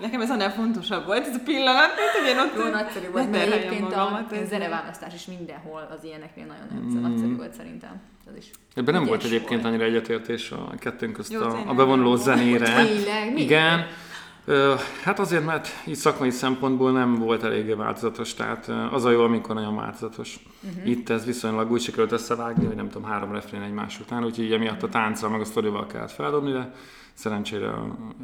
nekem 0.00 0.20
ez 0.20 0.30
annál 0.30 0.52
fontosabb 0.52 1.06
volt, 1.06 1.26
ez 1.26 1.34
a 1.34 1.40
pillanat, 1.44 1.90
mint 1.96 2.10
hogy 2.10 2.28
én 2.28 2.38
ott 2.38 2.64
Jó, 2.64 2.70
nagyszerű 2.70 3.10
volt, 3.10 3.30
mert 3.30 3.52
egyébként 3.52 3.92
a 3.92 4.26
ez- 4.32 4.48
zeneválasztás 4.48 5.14
is 5.14 5.26
mindenhol 5.26 5.88
az 5.98 6.04
ilyeneknél 6.04 6.46
nagyon 6.46 7.00
nagyszerű 7.02 7.36
volt 7.36 7.52
szerintem. 7.52 8.00
Az 8.30 8.36
is. 8.36 8.50
Ebben 8.74 8.94
nem 8.94 9.04
volt 9.04 9.24
egyébként 9.24 9.60
volt. 9.62 9.64
annyira 9.64 9.84
egyetértés 9.84 10.50
a 10.50 10.74
kettőnk 10.78 11.12
közt 11.12 11.32
Jó, 11.32 11.40
a, 11.40 11.62
a 11.66 11.74
bevonuló 11.74 12.16
zenére. 12.16 12.84
Tényleg? 12.84 13.38
Igen. 13.38 13.86
Hát 15.02 15.18
azért, 15.18 15.44
mert 15.44 15.68
így 15.86 15.94
szakmai 15.94 16.30
szempontból 16.30 16.92
nem 16.92 17.14
volt 17.14 17.42
eléggé 17.42 17.72
változatos, 17.72 18.34
tehát 18.34 18.70
az 18.92 19.04
a 19.04 19.10
jó, 19.10 19.22
amikor 19.22 19.54
nagyon 19.54 19.76
változatos. 19.76 20.38
Uh-huh. 20.68 20.88
Itt 20.88 21.08
ez 21.08 21.24
viszonylag 21.24 21.70
úgy 21.70 21.80
sikerült 21.80 22.12
összevágni, 22.12 22.66
hogy 22.66 22.76
nem 22.76 22.88
tudom, 22.88 23.08
három 23.08 23.32
refrén 23.32 23.62
egymás 23.62 24.00
után, 24.00 24.24
úgyhogy 24.24 24.52
emiatt 24.52 24.82
a 24.82 24.88
tánccal 24.88 25.30
meg 25.30 25.40
a 25.40 25.44
sztorival 25.44 25.86
kellett 25.86 26.10
feldobni, 26.10 26.52
de 26.52 26.72
szerencsére 27.18 27.74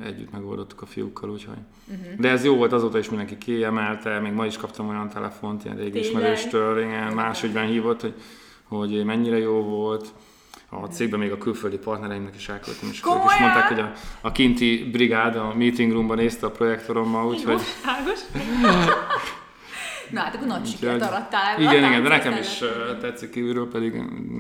együtt 0.05 0.33
megoldottuk 0.33 0.83
a 0.83 0.87
fiúkkal, 0.87 1.31
úgyhogy. 1.31 1.57
Uh-huh. 1.87 2.15
De 2.19 2.29
ez 2.29 2.45
jó 2.45 2.57
volt, 2.57 2.73
azóta 2.73 2.99
is 2.99 3.09
mindenki 3.09 3.39
kiemelte, 3.39 4.19
még 4.19 4.33
ma 4.33 4.47
is 4.47 4.57
kaptam 4.57 4.89
olyan 4.89 5.09
telefont, 5.09 5.65
ilyen 5.65 5.77
régi 5.77 5.99
ismerőstől, 5.99 6.83
igen, 6.83 7.13
máshogyben 7.13 7.67
hívott, 7.67 8.01
hogy, 8.01 8.15
hogy 8.69 9.05
mennyire 9.05 9.39
jó 9.39 9.63
volt. 9.63 10.09
A 10.69 10.87
cégben 10.87 11.19
még 11.19 11.33
a 11.33 11.39
külföldi 11.39 11.77
partnereimnek 11.77 12.35
is 12.35 12.49
elküldtem, 12.49 12.89
és 12.89 13.03
ők 13.07 13.25
is 13.25 13.41
mondták, 13.41 13.69
hogy 13.69 13.81
a, 13.81 13.93
a 14.21 14.33
kinti 14.33 14.89
brigád 14.93 15.37
a 15.37 15.55
meeting 15.55 15.93
roomban 15.93 16.17
nézte 16.17 16.47
a 16.47 16.51
projektorommal, 16.51 17.27
úgyhogy? 17.27 17.61
Na, 20.11 20.21
hát 20.21 20.35
akkor 20.35 20.47
nagy 20.47 20.67
sikert 20.67 21.03
arattál 21.03 21.61
igen, 21.61 21.85
igen, 21.85 22.03
de 22.03 22.09
nekem 22.09 22.37
is 22.37 22.61
ö, 22.61 22.97
tetszik 23.01 23.31
kívülről, 23.31 23.69
pedig 23.71 23.93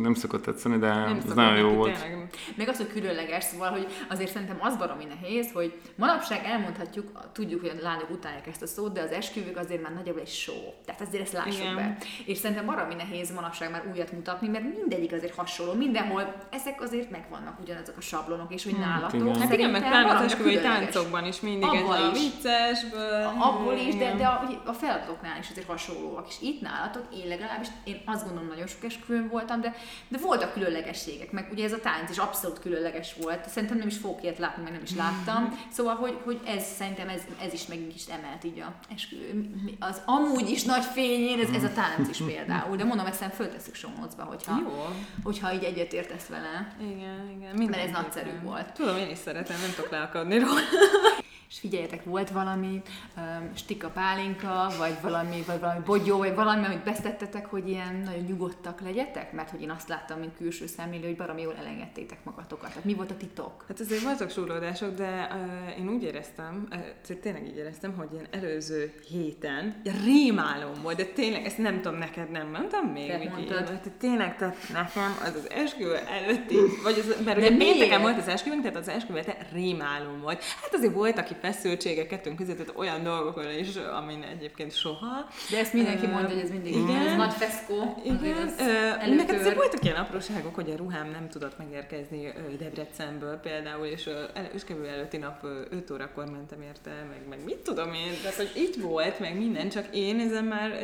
nem 0.02 0.14
szokott 0.14 0.44
tetszeni, 0.44 0.78
de 0.78 0.86
Nem 0.86 1.20
ez 1.28 1.34
nagyon 1.34 1.56
jó 1.56 1.68
volt. 1.68 2.00
tényleg. 2.00 2.28
Meg 2.56 2.68
az, 2.68 2.76
hogy 2.76 2.88
különleges, 2.92 3.44
szóval, 3.44 3.70
hogy 3.70 3.86
azért 4.10 4.30
szerintem 4.32 4.56
az 4.60 4.76
baromi 4.76 5.04
nehéz, 5.04 5.52
hogy 5.52 5.72
manapság 5.96 6.44
elmondhatjuk, 6.44 7.10
tudjuk, 7.32 7.60
hogy 7.60 7.72
a 7.78 7.82
lányok 7.82 8.10
utálják 8.10 8.46
ezt 8.46 8.62
a 8.62 8.66
szót, 8.66 8.92
de 8.92 9.00
az 9.02 9.10
esküvők 9.10 9.56
azért 9.56 9.82
már 9.82 9.92
nagyobb 9.94 10.16
egy 10.18 10.28
show. 10.28 10.62
Tehát 10.86 11.00
azért 11.00 11.22
ezt 11.22 11.32
lássuk 11.32 11.62
Igen. 11.62 11.74
be. 11.74 11.96
És 12.26 12.38
szerintem 12.38 12.66
baromi 12.66 12.94
nehéz 12.94 13.32
manapság 13.34 13.70
már 13.70 13.82
újat 13.94 14.12
mutatni, 14.12 14.48
mert 14.48 14.64
mindegyik 14.76 15.12
azért 15.12 15.34
hasonló. 15.34 15.72
Mindenhol 15.72 16.34
ezek 16.50 16.80
azért 16.82 17.10
megvannak 17.10 17.60
ugyanazok 17.60 17.96
a 17.96 18.00
sablonok, 18.00 18.52
és 18.54 18.64
hogy 18.64 18.76
nálatok. 18.78 19.20
igen. 19.20 19.40
Hát 19.40 19.52
igen, 19.52 19.70
meg 19.70 19.88
pláne 19.88 20.14
az 20.14 20.22
esküvői 20.24 20.60
táncokban 20.60 21.24
is 21.24 21.40
mindig 21.40 21.68
ez 21.74 21.82
Abban 21.82 22.02
a 22.02 22.12
viccesből. 22.12 23.32
Abból 23.38 23.74
is, 23.74 23.94
de, 23.94 24.14
de 24.14 24.26
a, 24.26 24.50
a 24.64 24.72
feladatoknál 24.72 25.38
is 25.40 25.50
azért 25.54 25.66
hasonlóak. 25.66 26.28
És 26.28 26.34
itt 26.40 26.60
nálatok, 26.60 27.06
én 27.14 27.28
legalábbis, 27.28 27.68
én 27.84 28.02
azt 28.04 28.24
gondolom, 28.24 28.48
nagyon 28.48 28.66
sok 28.66 28.84
esküvőn 28.84 29.28
voltam, 29.28 29.60
de, 29.60 29.74
de 30.08 30.18
voltak 30.18 30.52
különlegességek, 30.52 31.32
meg 31.32 31.48
ugye 31.52 31.64
ez 31.64 31.72
a 31.72 31.80
tánc 31.80 32.10
is 32.10 32.18
abszolút 32.18 32.58
különleges 32.58 33.14
volt. 33.22 33.48
Szerintem 33.48 33.78
nem 33.78 33.86
is 33.86 33.96
fogok 33.96 34.22
ilyet 34.22 34.38
látni, 34.38 34.62
meg 34.62 34.72
nem 34.72 34.82
is 34.82 34.94
láttam. 34.94 35.58
Szóval, 35.72 35.94
hogy, 35.94 36.18
hogy 36.24 36.40
ez 36.46 36.64
szerintem 36.64 37.08
ez, 37.08 37.22
ez 37.42 37.52
is 37.52 37.66
megint 37.66 37.94
is 37.94 38.06
emelt 38.06 38.44
így 38.44 38.60
a 38.60 38.74
esküvő. 38.94 39.50
Az 39.78 40.00
amúgy 40.04 40.50
is 40.50 40.62
nagy 40.62 40.84
fényén, 40.84 41.40
ez, 41.40 41.48
ez 41.54 41.64
a 41.64 41.72
tánc 41.72 42.08
is 42.08 42.18
például. 42.26 42.76
De 42.76 42.84
mondom, 42.84 43.06
ezt 43.06 43.24
föltesszük 43.34 43.76
notes-ba, 43.96 44.22
hogyha, 44.22 44.58
Jó. 44.60 44.86
hogyha 45.22 45.52
így 45.52 45.62
egyetértesz 45.62 46.26
vele. 46.26 46.74
Igen, 46.80 47.30
igen. 47.36 47.68
Mert 47.70 47.84
ez 47.84 47.90
nagyszerű 47.90 48.30
volt. 48.42 48.72
Tudom, 48.72 48.96
én 48.96 49.10
is 49.10 49.18
szeretem, 49.18 49.60
nem 49.60 49.72
tudok 49.74 49.90
leakadni 49.90 50.38
róla. 50.38 50.60
És 51.48 51.58
figyeljetek, 51.58 52.04
volt 52.04 52.30
valami 52.30 52.82
um, 53.16 53.50
stika 53.54 53.88
pálinka, 53.88 54.66
vagy 54.78 54.96
valami, 55.02 55.42
vagy 55.46 55.60
valami 55.60 55.80
bogyó, 55.84 56.18
vagy 56.18 56.34
valami, 56.34 56.64
amit 56.64 56.84
besztettetek, 56.84 57.46
hogy 57.46 57.68
ilyen 57.68 58.02
nagyon 58.04 58.24
nyugodtak 58.24 58.80
legyetek? 58.80 59.32
Mert 59.32 59.50
hogy 59.50 59.62
én 59.62 59.70
azt 59.70 59.88
láttam, 59.88 60.18
mint 60.18 60.36
külső 60.36 60.66
szemlélő, 60.66 61.06
hogy 61.06 61.16
baromi 61.16 61.42
jól 61.42 61.56
elengedtétek 61.56 62.24
magatokat. 62.24 62.68
Tehát 62.68 62.84
mi 62.84 62.94
volt 62.94 63.10
a 63.10 63.16
titok? 63.16 63.64
Hát 63.68 63.80
azért 63.80 64.02
voltak 64.02 64.30
súrlódások, 64.30 64.94
de 64.94 65.28
uh, 65.30 65.78
én 65.78 65.88
úgy 65.88 66.02
éreztem, 66.02 66.68
uh, 66.70 67.16
tényleg 67.20 67.46
így 67.46 67.56
éreztem, 67.56 67.94
hogy 67.96 68.08
ilyen 68.12 68.26
előző 68.30 68.94
héten 69.08 69.80
rémálom 70.04 70.82
volt, 70.82 70.96
de 70.96 71.04
tényleg, 71.04 71.44
ezt 71.44 71.58
nem 71.58 71.80
tudom, 71.80 71.98
neked 71.98 72.30
nem 72.30 72.48
mondtam 72.48 72.86
még, 72.86 73.08
Te 73.08 73.18
Miki. 73.18 73.44
De 73.44 73.80
tényleg, 73.98 74.36
tehát 74.36 74.56
nekem 74.72 75.16
az 75.22 75.34
az 75.34 75.50
esküvő 75.50 75.96
előtti, 75.96 76.56
vagy 76.82 76.98
az, 76.98 77.24
mert 77.24 77.40
De 77.40 77.46
ugye 77.46 77.56
pénteken 77.56 78.00
volt 78.00 78.18
az 78.18 78.28
esküvőnk, 78.28 78.62
tehát 78.62 78.76
az 78.76 78.88
esküvő 78.88 79.20
rémálom 79.52 80.20
volt. 80.20 80.42
Hát 80.62 80.74
azért 80.74 80.92
voltak 80.94 81.24
ki 81.24 81.34
feszültségek 81.44 82.06
kettőnk 82.06 82.36
között, 82.36 82.56
tehát 82.56 82.72
olyan 82.76 83.02
dolgokon 83.02 83.44
is, 83.58 83.68
amin 83.76 84.22
egyébként 84.22 84.74
soha. 84.76 85.28
De 85.50 85.58
ezt 85.58 85.72
mindenki 85.72 86.06
mondja, 86.06 86.28
hogy 86.28 86.44
ez 86.44 86.50
mindig 86.50 86.74
igen. 86.74 87.06
ez 87.06 87.16
nagy 87.16 87.32
feszkó. 87.32 88.02
Igen, 88.04 88.16
azért 88.16 88.60
ez 88.60 88.66
ö, 88.66 88.70
előtör. 88.72 89.16
neked 89.16 89.40
azért 89.40 89.54
voltak 89.56 89.84
ilyen 89.84 89.96
apróságok, 89.96 90.54
hogy 90.54 90.70
a 90.70 90.76
ruhám 90.76 91.10
nem 91.10 91.28
tudott 91.28 91.58
megérkezni 91.58 92.32
Debrecenből 92.58 93.36
például, 93.36 93.86
és 93.86 94.10
esküvő 94.54 94.86
előtti 94.86 95.16
nap 95.16 95.44
5 95.70 95.90
órakor 95.90 96.30
mentem 96.30 96.62
érte, 96.62 96.90
meg, 97.08 97.20
meg 97.28 97.44
mit 97.44 97.56
tudom 97.58 97.92
én, 97.92 98.12
tehát 98.22 98.36
hogy 98.36 98.50
itt 98.54 98.76
volt, 98.82 99.18
meg 99.20 99.38
minden, 99.38 99.68
csak 99.68 99.84
én 99.92 100.20
ezen 100.20 100.44
már 100.44 100.78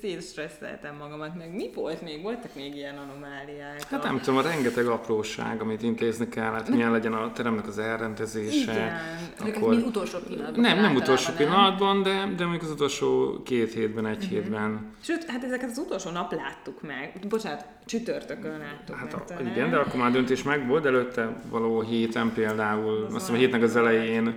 szétstresszeltem 0.00 0.96
magamat, 0.96 1.36
meg 1.36 1.54
mi 1.54 1.70
volt 1.74 2.02
még? 2.02 2.22
Voltak 2.22 2.54
még 2.54 2.74
ilyen 2.76 2.96
anomáliák? 2.96 3.82
Hát 3.90 4.02
nem 4.02 4.18
tudom, 4.20 4.36
a 4.36 4.42
rengeteg 4.42 4.86
apróság, 4.86 5.60
amit 5.60 5.82
intézni 5.82 6.28
kell, 6.28 6.52
hát 6.52 6.68
milyen 6.68 6.90
legyen 6.90 7.12
a 7.12 7.32
teremnek 7.32 7.66
az 7.66 7.78
elrendezése. 7.78 8.72
Igen. 8.72 8.94
Ezek 9.40 9.56
akkor- 9.56 9.74
utolsó 9.82 10.18
pillanatban. 10.26 10.60
Nem, 10.60 10.80
nem 10.80 10.94
utolsó 10.94 11.32
pillanatban, 11.36 12.02
de, 12.02 12.10
de 12.36 12.42
mondjuk 12.44 12.62
az 12.62 12.70
utolsó 12.70 13.40
két 13.44 13.72
hétben, 13.72 14.06
egy 14.06 14.24
hétben. 14.24 14.94
Sőt, 15.02 15.24
hát 15.24 15.44
ezeket 15.44 15.70
az 15.70 15.78
utolsó 15.78 16.10
nap 16.10 16.32
láttuk 16.32 16.82
meg. 16.82 17.12
Bocsánat, 17.28 17.64
csütörtökön 17.86 18.58
láttuk 18.58 18.96
Hát 18.96 19.12
meg. 19.12 19.24
talán. 19.24 19.46
igen, 19.46 19.70
de 19.70 19.76
akkor 19.76 20.00
már 20.00 20.10
döntés 20.12 20.42
meg 20.42 20.66
volt, 20.66 20.86
előtte 20.86 21.36
való 21.50 21.80
héten 21.80 22.32
például, 22.34 23.04
azt 23.04 23.14
hiszem 23.14 23.34
a 23.34 23.38
hétnek 23.38 23.62
az 23.62 23.76
elején 23.76 24.36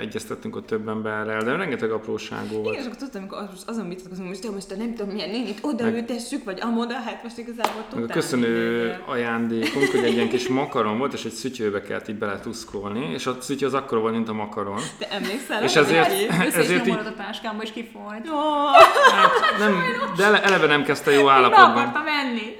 egyeztettünk 0.00 0.56
ott 0.56 0.66
több 0.66 0.88
emberrel, 0.88 1.42
de 1.42 1.56
rengeteg 1.56 1.90
apróság 1.90 2.44
Igen, 2.50 2.62
volt. 2.62 2.76
és 2.78 2.84
akkor 2.84 2.96
tudtam, 2.96 3.20
amikor 3.20 3.48
az- 3.54 3.64
azon 3.66 3.88
vitatkozunk, 3.88 4.28
most, 4.28 4.42
de 4.42 4.50
most 4.50 4.70
a 4.70 4.76
nem 4.76 4.94
tudom 4.94 5.12
milyen 5.14 5.30
nénit 5.30 5.58
oda 5.62 5.84
Meg- 5.84 5.94
ültessük, 5.94 6.44
vagy 6.44 6.58
amoda, 6.60 6.94
hát 6.94 7.22
most 7.22 7.38
igazából 7.38 7.82
tudtam. 7.90 8.08
a 8.10 8.12
köszönő 8.12 8.94
ajándékunk, 9.06 9.90
hogy 9.90 10.04
egy 10.04 10.12
ilyen 10.12 10.28
kis 10.28 10.48
makaron 10.60 10.98
volt, 10.98 11.12
és 11.12 11.24
egy 11.24 11.32
szütyőbe 11.32 11.80
kellett 11.82 12.08
így 12.08 12.18
beletuszkolni, 12.18 13.10
és 13.12 13.26
a 13.26 13.36
szütyő 13.40 13.66
az 13.66 13.74
akkora 13.74 14.00
volt, 14.00 14.14
mint 14.14 14.28
a 14.28 14.32
makaron. 14.32 14.80
Te 14.98 15.08
emlékszel? 15.10 15.62
És 15.62 15.76
ezért- 15.76 16.30
Ezért 16.56 16.86
így- 16.86 16.94
a 16.94 17.14
táskámba, 17.16 17.62
és 17.62 17.72
kifolyt. 17.72 18.28
Ó, 18.30 18.66
Hát 19.12 19.58
nem, 19.58 19.82
de 20.16 20.24
ele- 20.24 20.44
eleve 20.44 20.66
nem 20.66 20.82
kezdte 20.84 21.10
jó 21.10 21.28
állapotban. 21.28 21.70
akartam 21.70 22.06
enni. 22.06 22.56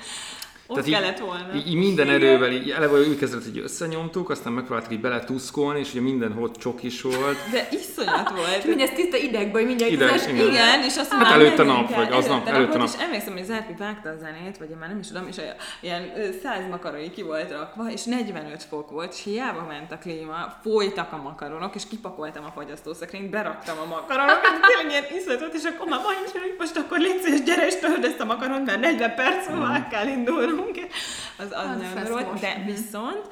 Ott 0.72 0.84
kellett 0.84 1.18
volna. 1.18 1.54
Így, 1.54 1.66
így 1.68 1.74
minden 1.74 2.06
Igen. 2.06 2.20
erővel, 2.20 2.52
így 2.52 2.70
eleve 2.70 2.98
úgy 2.98 3.18
kezdett, 3.18 3.44
hogy 3.44 3.58
összenyomtuk, 3.58 4.30
aztán 4.30 4.52
megpróbáltuk 4.52 4.92
így 4.92 5.00
beletuszkolni, 5.00 5.78
és 5.80 5.90
ugye 5.92 6.00
minden 6.00 6.38
ott 6.38 6.56
csokis 6.56 7.02
volt. 7.02 7.36
De 7.52 7.68
iszonyat 7.70 8.30
volt. 8.30 8.56
És 8.58 8.64
mindez 8.64 8.90
tiszta 8.90 9.16
idegbe, 9.16 9.58
hogy 9.58 9.66
mindjárt 9.66 9.92
Ideg, 9.92 10.20
igen. 10.28 10.46
Igen, 10.46 10.82
és 10.82 10.96
azt 10.96 11.12
Hát 11.12 11.32
előtte 11.32 11.62
nap, 11.62 11.94
vagy 11.94 12.12
aznap, 12.12 12.32
előtte 12.46 12.50
előtte 12.50 12.76
nap. 12.78 12.86
nap. 12.86 12.96
És 12.96 13.04
emlékszem, 13.04 13.32
hogy 13.32 13.44
Zárpi 13.44 13.74
vágta 13.78 14.08
a 14.08 14.16
zenét, 14.20 14.58
vagy 14.58 14.70
én 14.70 14.76
már 14.76 14.88
nem 14.88 14.98
is 14.98 15.06
tudom, 15.06 15.26
és 15.28 15.36
olyan- 15.38 15.56
ilyen 15.80 16.02
ö, 16.16 16.30
100 16.42 16.68
makaronyi 16.70 17.10
ki 17.10 17.22
volt 17.22 17.50
rakva, 17.50 17.90
és 17.90 18.04
45 18.04 18.62
fok 18.62 18.90
volt, 18.90 19.12
és 19.12 19.22
hiába 19.24 19.66
ment 19.68 19.92
a 19.92 19.98
klíma, 19.98 20.54
folytak 20.62 21.12
a 21.12 21.16
makaronok, 21.22 21.74
és 21.74 21.82
kipakoltam 21.90 22.44
a 22.44 22.52
fagyasztószekrényt, 22.54 23.30
beraktam 23.30 23.76
a 23.78 23.86
makaronokat, 23.86 24.60
tényleg 24.66 24.90
ilyen 24.90 25.20
iszonyat 25.20 25.40
volt, 25.40 25.54
és 25.54 25.62
akkor 25.64 25.88
már 25.88 26.00
hogy 26.32 26.54
most 26.58 26.76
akkor 26.76 26.98
légy 26.98 27.20
szíves, 27.22 27.42
gyere 27.42 27.66
és 27.66 27.76
töld 27.78 28.04
ezt 28.04 28.20
a 28.20 28.24
makaront, 28.24 28.66
mert 28.66 28.80
40 28.80 29.14
perc 29.14 29.48
múlva 29.48 29.74
el 29.74 29.88
kell 29.90 30.06
indulnunk. 30.06 30.59
Az, 31.38 31.46
az 31.52 31.80
Az 31.80 31.82
feszmos. 31.82 32.08
volt, 32.08 32.40
de 32.40 32.56
Mhm. 32.58 32.66
viszont 32.66 33.28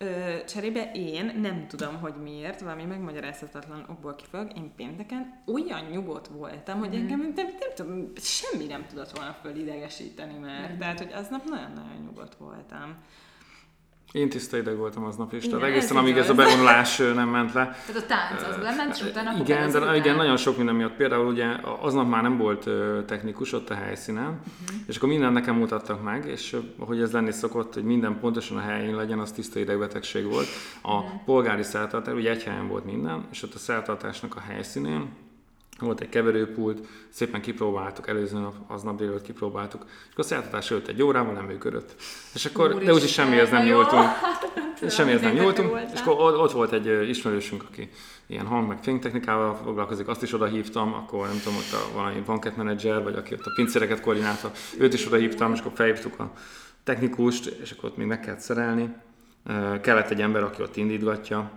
Ö, 0.00 0.36
cserébe 0.48 0.90
én 0.94 1.38
nem 1.40 1.66
tudom, 1.68 1.96
hogy 2.00 2.14
miért, 2.22 2.60
valami 2.60 2.84
megmagyarázhatatlan 2.84 3.86
okból 3.88 4.14
kifog, 4.16 4.50
én 4.56 4.72
pénteken 4.76 5.42
olyan 5.46 5.84
nyugodt 5.90 6.26
voltam, 6.26 6.78
hogy 6.78 6.94
engem 6.94 7.18
nem, 7.20 7.32
nem, 7.36 7.46
nem 7.46 7.70
tudom, 7.74 8.12
semmi 8.16 8.64
nem 8.66 8.86
tudott 8.86 9.10
volna 9.10 9.36
fölidegesíteni, 9.42 10.38
mert 10.38 10.78
tehát, 10.78 10.98
hogy 10.98 11.12
aznap 11.12 11.44
nagyon-nagyon 11.44 12.02
nyugodt 12.04 12.34
voltam. 12.34 12.96
Én 14.12 14.28
tiszta 14.28 14.56
ideg 14.56 14.76
voltam 14.76 15.04
aznap 15.04 15.32
is, 15.32 15.48
tehát 15.48 15.62
egészen 15.64 15.96
ez 15.96 16.02
amíg 16.02 16.16
ez 16.16 16.30
a 16.30 16.34
bevonulás 16.34 16.96
nem 16.96 17.28
ment 17.28 17.52
le. 17.52 17.76
Tehát 17.86 18.02
a 18.02 18.06
tánc 18.06 18.42
az 18.42 18.62
lement, 18.62 18.94
és 18.94 19.02
utána 19.02 19.32
Igen, 19.40 19.70
de 19.70 19.96
igen, 19.96 20.16
nagyon 20.16 20.36
sok 20.36 20.56
minden 20.56 20.74
miatt. 20.74 20.92
Például 20.96 21.26
ugye 21.26 21.46
aznap 21.80 22.08
már 22.08 22.22
nem 22.22 22.36
volt 22.36 22.68
technikus 23.06 23.52
ott 23.52 23.70
a 23.70 23.74
helyszínen, 23.74 24.24
Mhm. 24.24 24.76
és 24.86 24.96
akkor 24.96 25.08
mindent 25.08 25.32
nekem 25.32 25.54
mutattak 25.56 26.02
meg, 26.02 26.26
és 26.26 26.52
ö, 26.52 26.58
ahogy 26.78 27.00
ez 27.00 27.12
lenni 27.12 27.32
szokott, 27.32 27.74
hogy 27.74 27.84
minden 27.84 28.18
pontosan 28.20 28.56
a 28.56 28.60
helyén 28.60 28.94
legyen, 28.96 29.18
az 29.18 29.32
tiszta 29.32 29.58
idegbetegség 29.58 30.24
volt. 30.24 30.46
A 30.82 30.96
Mhm. 30.96 31.06
polgári 31.24 31.62
szertartás, 31.62 32.14
ugye 32.14 32.30
egy 32.30 32.42
helyen 32.42 32.68
volt 32.68 32.84
minden, 32.84 33.26
és 33.32 33.42
ott 33.42 33.54
a 33.54 33.58
szertartásnak 33.58 34.36
a 34.36 34.40
helyszínén 34.40 35.08
volt 35.86 36.00
egy 36.00 36.08
keverőpult, 36.08 36.86
szépen 37.10 37.40
kipróbáltuk, 37.40 38.08
előző 38.08 38.38
nap, 38.38 38.54
aznap 38.66 38.96
délőtt 38.96 39.22
kipróbáltuk, 39.22 39.84
és 39.84 40.12
akkor 40.12 40.24
a 40.24 40.28
szertartás 40.28 40.70
előtt 40.70 40.88
egy 40.88 41.02
órával 41.02 41.32
nem 41.32 41.44
működött. 41.44 41.94
És 42.34 42.44
akkor, 42.44 42.68
de 42.68 42.74
úgyis 42.74 42.90
Úristen, 42.90 43.24
semmihez 43.24 43.50
nem 43.50 43.64
nyúltunk. 43.64 44.08
Semmihez 44.88 45.20
nem 45.20 45.32
nyúltunk, 45.32 45.78
és 45.94 46.00
akkor 46.00 46.34
ott, 46.40 46.52
volt 46.52 46.72
egy 46.72 47.08
ismerősünk, 47.08 47.64
aki 47.70 47.90
ilyen 48.26 48.46
hang 48.46 48.68
meg 48.68 48.78
fénytechnikával 48.82 49.54
foglalkozik, 49.54 50.08
azt 50.08 50.22
is 50.22 50.32
oda 50.32 50.46
hívtam, 50.46 50.94
akkor 50.94 51.26
nem 51.26 51.40
tudom, 51.42 51.58
ott 51.58 51.72
a 51.72 51.94
valami 51.94 52.20
banket 52.20 52.56
menedzser, 52.56 53.02
vagy 53.02 53.14
aki 53.14 53.34
ott 53.34 53.46
a 53.46 53.52
pincéreket 53.54 54.00
koordinálta, 54.00 54.50
őt 54.78 54.94
is 54.94 55.06
oda 55.06 55.16
hívtam, 55.16 55.52
és 55.52 55.60
akkor 55.60 55.72
felhívtuk 55.74 56.18
a 56.18 56.32
technikust, 56.84 57.46
és 57.46 57.70
akkor 57.70 57.88
ott 57.88 57.96
még 57.96 58.06
meg 58.06 58.20
kellett 58.20 58.40
szerelni. 58.40 58.94
Kellett 59.80 60.10
egy 60.10 60.20
ember, 60.20 60.42
aki 60.42 60.62
ott 60.62 60.76
indítgatja, 60.76 61.50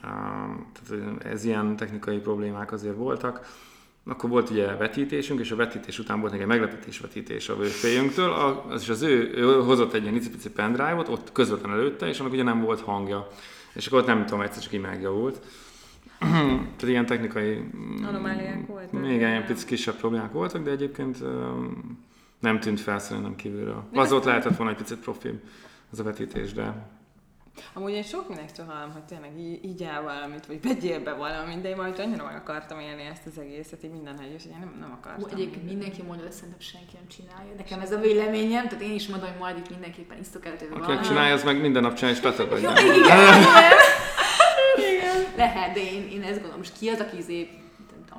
tehát 0.00 1.24
ez 1.24 1.44
ilyen 1.44 1.76
technikai 1.76 2.18
problémák 2.18 2.72
azért 2.72 2.96
voltak. 2.96 3.58
Akkor 4.06 4.30
volt 4.30 4.50
ugye 4.50 4.76
vetítésünk, 4.76 5.40
és 5.40 5.50
a 5.50 5.56
vetítés 5.56 5.98
után 5.98 6.20
volt 6.20 6.32
egy 6.32 6.46
meglepetés 6.46 6.98
vetítés 7.00 7.48
a 7.48 7.56
vőfélyünktől, 7.56 8.30
A- 8.32 8.64
az 8.68 8.82
is 8.82 8.88
az 8.88 9.02
ő, 9.02 9.32
ő 9.34 9.62
hozott 9.62 9.92
egy 9.92 10.02
ilyen 10.02 10.14
icipici 10.14 10.50
pendrive-ot, 10.50 11.08
ott 11.08 11.32
közvetlen 11.32 11.72
előtte, 11.72 12.06
és 12.08 12.20
annak 12.20 12.32
ugye 12.32 12.42
nem 12.42 12.60
volt 12.60 12.80
hangja. 12.80 13.28
És 13.74 13.86
akkor 13.86 13.98
ott 13.98 14.06
nem 14.06 14.26
tudom, 14.26 14.40
egyszer 14.40 14.62
csak 14.62 14.72
így 14.72 14.80
megjavult. 14.80 15.40
Tehát 16.20 16.82
ilyen 16.82 17.06
technikai... 17.06 17.54
mm, 17.76 18.04
Anomáliák 18.04 18.66
voltak. 18.66 19.04
Igen, 19.04 19.30
ilyen 19.30 19.44
pici 19.46 19.66
kisebb 19.66 19.94
problémák 19.94 20.32
voltak, 20.32 20.62
de 20.64 20.70
egyébként 20.70 21.20
öm, 21.20 21.98
nem 22.38 22.60
tűnt 22.60 22.80
fel 22.80 22.98
szerintem 22.98 23.36
kívülről. 23.36 23.84
Az 23.94 24.12
ott 24.12 24.16
ezt- 24.18 24.26
lehetett 24.26 24.56
volna 24.56 24.72
egy 24.72 24.78
picit 24.78 24.98
profibb 24.98 25.40
az 25.92 26.00
a 26.00 26.02
vetítés, 26.02 26.52
de 26.52 26.88
Amúgy 27.72 27.92
én 27.92 28.02
sok 28.02 28.28
mindenktől 28.28 28.66
hallom, 28.66 28.92
hogy 28.92 29.02
tényleg 29.04 29.38
így, 29.38 29.64
így 29.64 29.82
áll 29.84 30.02
valamit, 30.02 30.46
vagy 30.46 30.62
vegyél 30.62 31.00
be 31.00 31.12
valamit, 31.12 31.60
de 31.60 31.68
én 31.68 31.76
majd 31.76 31.98
annyira 31.98 32.24
meg 32.24 32.34
akartam 32.34 32.78
élni 32.80 33.02
ezt 33.02 33.26
az 33.26 33.38
egészet, 33.38 33.84
így 33.84 33.90
minden 33.90 34.18
helyes, 34.18 34.42
hogy 34.42 34.52
én 34.52 34.58
nem, 34.58 34.76
nem 34.80 34.92
akartam. 34.92 35.22
Hú, 35.22 35.28
egyébként 35.32 35.64
mindenki 35.64 36.02
mondja, 36.02 36.24
de 36.24 36.30
szerintem 36.30 36.60
senki 36.60 36.92
nem 36.92 37.08
csinálja. 37.08 37.52
Nekem 37.56 37.80
ez 37.80 37.92
a 37.92 37.98
véleményem, 37.98 38.68
tehát 38.68 38.84
én 38.84 38.94
is 38.94 39.06
mondom, 39.06 39.28
hogy 39.28 39.38
majd 39.38 39.58
itt 39.58 39.70
mindenképpen 39.70 40.18
isztok 40.18 40.46
előtt 40.46 40.62
aki 40.62 40.80
valamit. 40.80 41.06
csinálja, 41.06 41.34
az 41.34 41.44
meg 41.44 41.60
minden 41.60 41.82
nap 41.82 41.94
csinálja, 41.94 42.16
és 42.16 42.22
betagadja. 42.22 42.72
Lehet, 45.36 45.74
de 45.74 45.80
én, 45.80 46.08
én 46.12 46.22
ezt 46.22 46.32
gondolom, 46.32 46.58
most 46.58 46.78
ki 46.78 46.88
az, 46.88 47.00
aki 47.00 47.16
izé, 47.16 47.48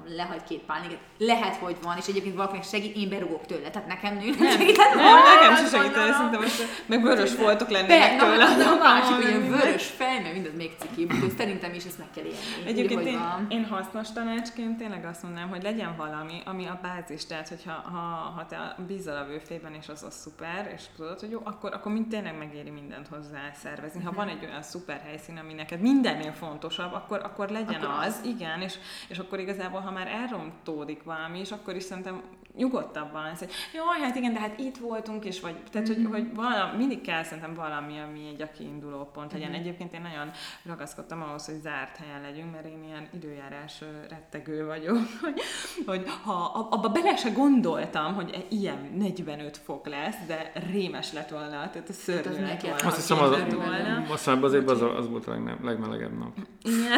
lehagy 0.07 0.43
két 0.43 0.59
pálinkát. 0.59 0.99
Lehet, 1.17 1.55
hogy 1.55 1.77
van, 1.83 1.97
és 1.97 2.07
egyébként 2.07 2.35
valakinek 2.35 2.63
segít, 2.63 2.95
én 2.95 3.09
berugok 3.09 3.45
tőle, 3.45 3.69
tehát 3.69 3.87
nekem 3.87 4.13
nő. 4.17 4.29
Nem, 4.39 4.57
nem, 4.95 5.17
nekem 5.23 5.55
se 5.55 5.77
segítene, 5.77 6.13
szinte 6.13 6.37
most 6.37 6.85
meg 6.85 7.01
vörös 7.01 7.35
voltok 7.35 7.69
lennének 7.69 8.17
Be, 8.17 8.25
tőle. 8.25 8.55
na, 8.55 8.71
a 8.71 8.77
másik, 8.77 9.15
hogy 9.15 9.23
Nem, 9.23 9.43
ilyen 9.43 9.51
vörös 9.51 9.85
fej, 9.85 10.21
mert 10.21 10.33
mindez 10.33 10.55
még 10.55 10.71
cikibb, 10.79 11.11
szerintem 11.37 11.73
is 11.73 11.85
ezt 11.85 11.97
meg 11.97 12.07
kell 12.15 12.23
élni. 12.23 12.37
Egyébként 12.65 13.05
én, 13.05 13.19
én 13.49 13.65
hasznos 13.65 14.11
tanácsként 14.11 14.77
tényleg 14.77 15.05
azt 15.05 15.23
mondanám, 15.23 15.49
hogy 15.49 15.63
legyen 15.63 15.95
valami, 15.97 16.41
ami 16.45 16.65
a 16.65 16.79
bázis, 16.81 17.25
tehát 17.25 17.47
hogyha 17.47 17.71
ha, 17.71 18.31
ha 18.35 18.45
te 18.45 18.75
bízol 18.87 19.15
a 19.15 19.25
vőfében, 19.25 19.73
és 19.73 19.89
az 19.89 20.03
az 20.03 20.13
szuper, 20.13 20.71
és 20.75 20.81
tudod, 20.95 21.19
hogy 21.19 21.31
jó, 21.31 21.39
akkor, 21.43 21.73
akkor 21.73 21.91
mind 21.91 22.07
tényleg 22.07 22.37
megéri 22.37 22.69
mindent 22.69 23.07
hozzá 23.07 23.51
szervezni. 23.63 24.03
Ha 24.03 24.11
van 24.11 24.27
egy 24.27 24.45
olyan 24.45 24.61
szuper 24.61 25.01
helyszín, 25.05 25.37
ami 25.37 25.53
neked 25.53 25.81
mindennél 25.81 26.31
fontosabb, 26.31 26.93
akkor, 26.93 27.21
akkor 27.23 27.49
legyen 27.49 27.81
Akkor 27.81 28.05
az, 28.05 28.21
igen, 28.25 28.61
és, 28.61 28.73
és 29.07 29.17
akkor 29.17 29.39
igazából, 29.39 29.79
ha 29.79 29.90
már 29.91 30.07
elrontódik 30.07 31.03
valami, 31.03 31.39
és 31.39 31.51
akkor 31.51 31.75
is 31.75 31.83
szerintem 31.83 32.21
nyugodtabban 32.55 33.23
lesz, 33.23 33.39
hogy 33.39 33.51
jaj, 33.73 33.99
hát 34.01 34.15
igen, 34.15 34.33
de 34.33 34.39
hát 34.39 34.59
itt 34.59 34.77
voltunk, 34.77 35.25
és 35.25 35.39
vagy, 35.39 35.55
tehát, 35.71 35.87
hogy, 35.87 36.07
hogy 36.11 36.35
valami, 36.35 36.77
mindig 36.77 37.01
kell 37.01 37.23
szerintem 37.23 37.53
valami, 37.53 37.99
ami 37.99 38.27
egy 38.33 38.41
a 38.41 38.51
kiinduló 38.57 39.09
pont 39.13 39.31
legyen. 39.33 39.53
Egyébként 39.53 39.93
én 39.93 40.01
nagyon 40.01 40.31
ragaszkodtam 40.65 41.21
ahhoz, 41.21 41.45
hogy 41.45 41.59
zárt 41.61 41.97
helyen 41.97 42.21
legyünk, 42.21 42.51
mert 42.51 42.65
én 42.65 42.83
ilyen 42.83 43.07
időjárás 43.13 43.81
rettegő 44.09 44.65
vagyok, 44.65 44.97
hogy, 45.23 45.41
hogy 45.85 46.03
ha 46.23 46.51
ab- 46.53 46.73
abba 46.73 46.89
bele 46.89 47.15
se 47.15 47.29
gondoltam, 47.29 48.13
hogy 48.13 48.29
e- 48.33 48.55
ilyen 48.55 48.91
45 48.97 49.57
fok 49.57 49.87
lesz, 49.87 50.17
de 50.27 50.51
rémes 50.71 51.13
lett 51.13 51.29
volna, 51.29 51.49
tehát 51.69 51.89
a 51.89 51.93
szörnyű 51.93 52.29
az 52.29 52.39
lett 52.39 52.61
volna. 52.61 52.75
Azt 52.75 52.83
ha 52.83 52.95
hiszem, 52.95 53.19
az, 53.19 53.53
volna. 53.53 53.97
azt 53.97 54.09
hiszem, 54.09 54.43
az, 54.43 54.53
az, 54.53 54.81
az 54.81 55.09
volt 55.09 55.27
a 55.27 55.31
legne- 55.31 55.63
legmelegebb 55.63 56.17
nap. 56.17 56.31
Igen, 56.63 56.89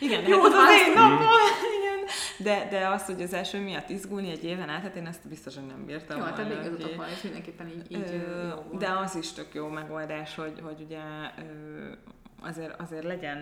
igen 0.00 0.26
Jó, 0.28 0.42
hát 0.42 0.52
az 0.52 0.58
az 0.58 0.88
én 0.88 0.92
napom, 0.94 1.16
igen. 1.16 1.69
De, 2.42 2.66
de 2.70 2.88
az, 2.88 3.04
hogy 3.04 3.22
az 3.22 3.32
első 3.32 3.60
miatt 3.60 3.88
izgulni 3.88 4.30
egy 4.30 4.44
éven 4.44 4.68
át, 4.68 4.82
hát 4.82 4.94
én 4.96 5.06
ezt 5.06 5.28
biztos, 5.28 5.54
hogy 5.54 5.66
nem 5.66 5.84
bírtam 5.84 6.18
Jó, 6.18 6.24
tehát 6.24 6.46
ki. 6.46 6.52
igazatok 6.52 6.96
van, 6.96 7.08
és 7.08 7.22
mindenképpen 7.22 7.68
így, 7.68 7.90
így 7.92 8.10
Ö, 8.12 8.30
ö, 8.30 8.48
jó 8.48 8.54
volt. 8.54 8.76
De 8.78 8.90
az 9.04 9.14
is 9.16 9.32
tök 9.32 9.54
jó 9.54 9.68
megoldás, 9.68 10.34
hogy, 10.34 10.60
hogy 10.62 10.80
ugye 10.80 10.98
ö, 11.38 11.92
azért, 12.42 12.80
azért 12.80 13.04
legyen, 13.04 13.40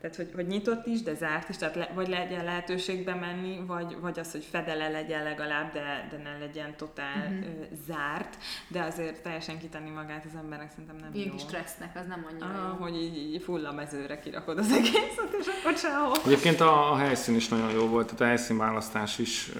tehát 0.00 0.16
hogy, 0.16 0.30
hogy 0.34 0.46
nyitott 0.46 0.86
is, 0.86 1.02
de 1.02 1.14
zárt 1.14 1.48
is, 1.48 1.56
tehát 1.56 1.74
le, 1.74 1.90
vagy 1.94 2.08
legyen 2.08 2.44
lehetőség 2.44 3.04
bemenni, 3.04 3.64
vagy, 3.66 3.96
vagy 4.00 4.18
az, 4.18 4.32
hogy 4.32 4.44
fedele 4.50 4.88
legyen 4.88 5.22
legalább, 5.22 5.72
de, 5.72 6.08
de 6.10 6.16
ne 6.22 6.38
legyen 6.38 6.76
totál 6.76 7.26
uh-huh. 7.28 7.54
zárt, 7.86 8.36
de 8.68 8.82
azért 8.82 9.22
teljesen 9.22 9.58
kitenni 9.58 9.90
magát 9.90 10.24
az 10.24 10.38
embernek 10.38 10.70
szerintem 10.70 10.96
nem 10.96 11.10
Ilyen 11.12 11.26
jó. 11.26 11.32
kis 11.32 11.42
stressznek, 11.42 11.96
az 11.96 12.06
nem 12.06 12.26
annyira 12.30 12.46
Ah, 12.46 12.68
jó. 12.68 12.84
hogy 12.84 13.02
így, 13.02 13.16
így 13.16 13.42
full 13.42 13.66
a 13.66 13.72
mezőre 13.72 14.20
kirakod 14.20 14.58
az 14.58 14.72
egészet, 14.72 15.36
és 15.40 15.46
akkor 15.60 15.76
sehol. 15.76 16.16
Egyébként 16.24 16.60
a, 16.60 16.92
a 16.92 16.96
helyszín 16.96 17.34
is 17.34 17.48
nagyon 17.48 17.70
jó 17.70 17.86
volt, 17.86 18.04
tehát 18.04 18.20
a 18.20 18.24
helyszínválasztás 18.24 19.18
is, 19.18 19.50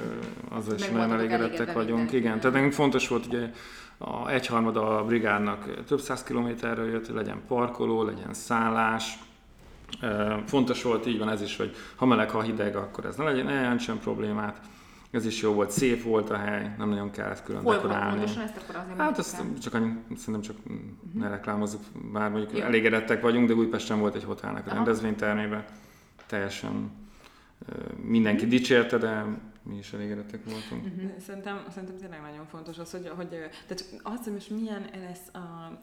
azzal 0.50 0.74
is 0.74 0.88
nagyon 0.88 1.12
elégedettek 1.12 1.72
vagyunk. 1.72 2.12
Igen, 2.12 2.40
tehát 2.40 2.56
nekünk 2.56 2.72
fontos 2.72 3.08
volt 3.08 3.26
ugye 3.26 3.50
a 3.98 4.28
egyharmada 4.28 4.98
a 4.98 5.04
brigádnak 5.04 5.84
több 5.84 6.00
száz 6.00 6.22
kilométerről 6.22 6.90
jött, 6.90 7.08
legyen 7.08 7.40
parkoló, 7.48 8.02
legyen 8.02 8.34
szállás. 8.34 9.18
Fontos 10.46 10.82
volt, 10.82 11.06
így 11.06 11.18
van 11.18 11.28
ez 11.28 11.42
is, 11.42 11.56
hogy 11.56 11.74
ha 11.96 12.06
meleg, 12.06 12.30
ha 12.30 12.42
hideg, 12.42 12.76
akkor 12.76 13.04
ez 13.04 13.16
ne 13.16 13.24
legyen, 13.24 13.44
ne 13.44 13.52
jelentsen 13.52 13.98
problémát. 13.98 14.60
Ez 15.10 15.26
is 15.26 15.42
jó 15.42 15.52
volt, 15.52 15.70
szép 15.70 16.02
volt 16.02 16.30
a 16.30 16.36
hely, 16.36 16.74
nem 16.78 16.88
nagyon 16.88 17.10
kellett 17.10 17.42
külön 17.42 17.62
Hol 17.62 17.74
dekorálni. 17.74 18.16
pontosan 18.16 18.42
ezt 18.42 18.56
akkor 18.56 18.76
azért 18.76 18.98
Hát 18.98 19.18
ezt 19.18 19.42
csak 19.62 19.74
annyi, 19.74 19.92
szerintem 20.16 20.40
csak 20.40 20.56
ne 21.12 21.28
reklámozzuk, 21.28 21.80
bár 22.12 22.30
mondjuk 22.30 22.58
Jó. 22.58 22.64
elégedettek 22.64 23.22
vagyunk, 23.22 23.48
de 23.48 23.54
Újpesten 23.54 23.98
volt 23.98 24.14
egy 24.14 24.24
hotelnek 24.24 24.66
a 24.66 24.74
rendezvénytermében. 24.74 25.64
Teljesen 26.26 26.90
mindenki 28.02 28.46
dicsérte, 28.46 28.98
de 28.98 29.24
mi 29.64 29.76
is 29.76 29.92
elégedettek 29.92 30.44
voltunk. 30.44 30.94
Mhm. 30.94 31.06
Szerintem, 31.18 31.64
szerintem 31.70 31.98
tényleg 31.98 32.20
nagyon 32.20 32.46
fontos 32.46 32.78
az, 32.78 32.90
hogy, 32.90 33.08
hogy 33.08 33.28
tehát 33.28 33.84
az, 34.02 34.24
hogy 34.24 34.32
most 34.32 34.50
milyen 34.50 34.90
lesz 34.94 35.28
a... 35.32 35.78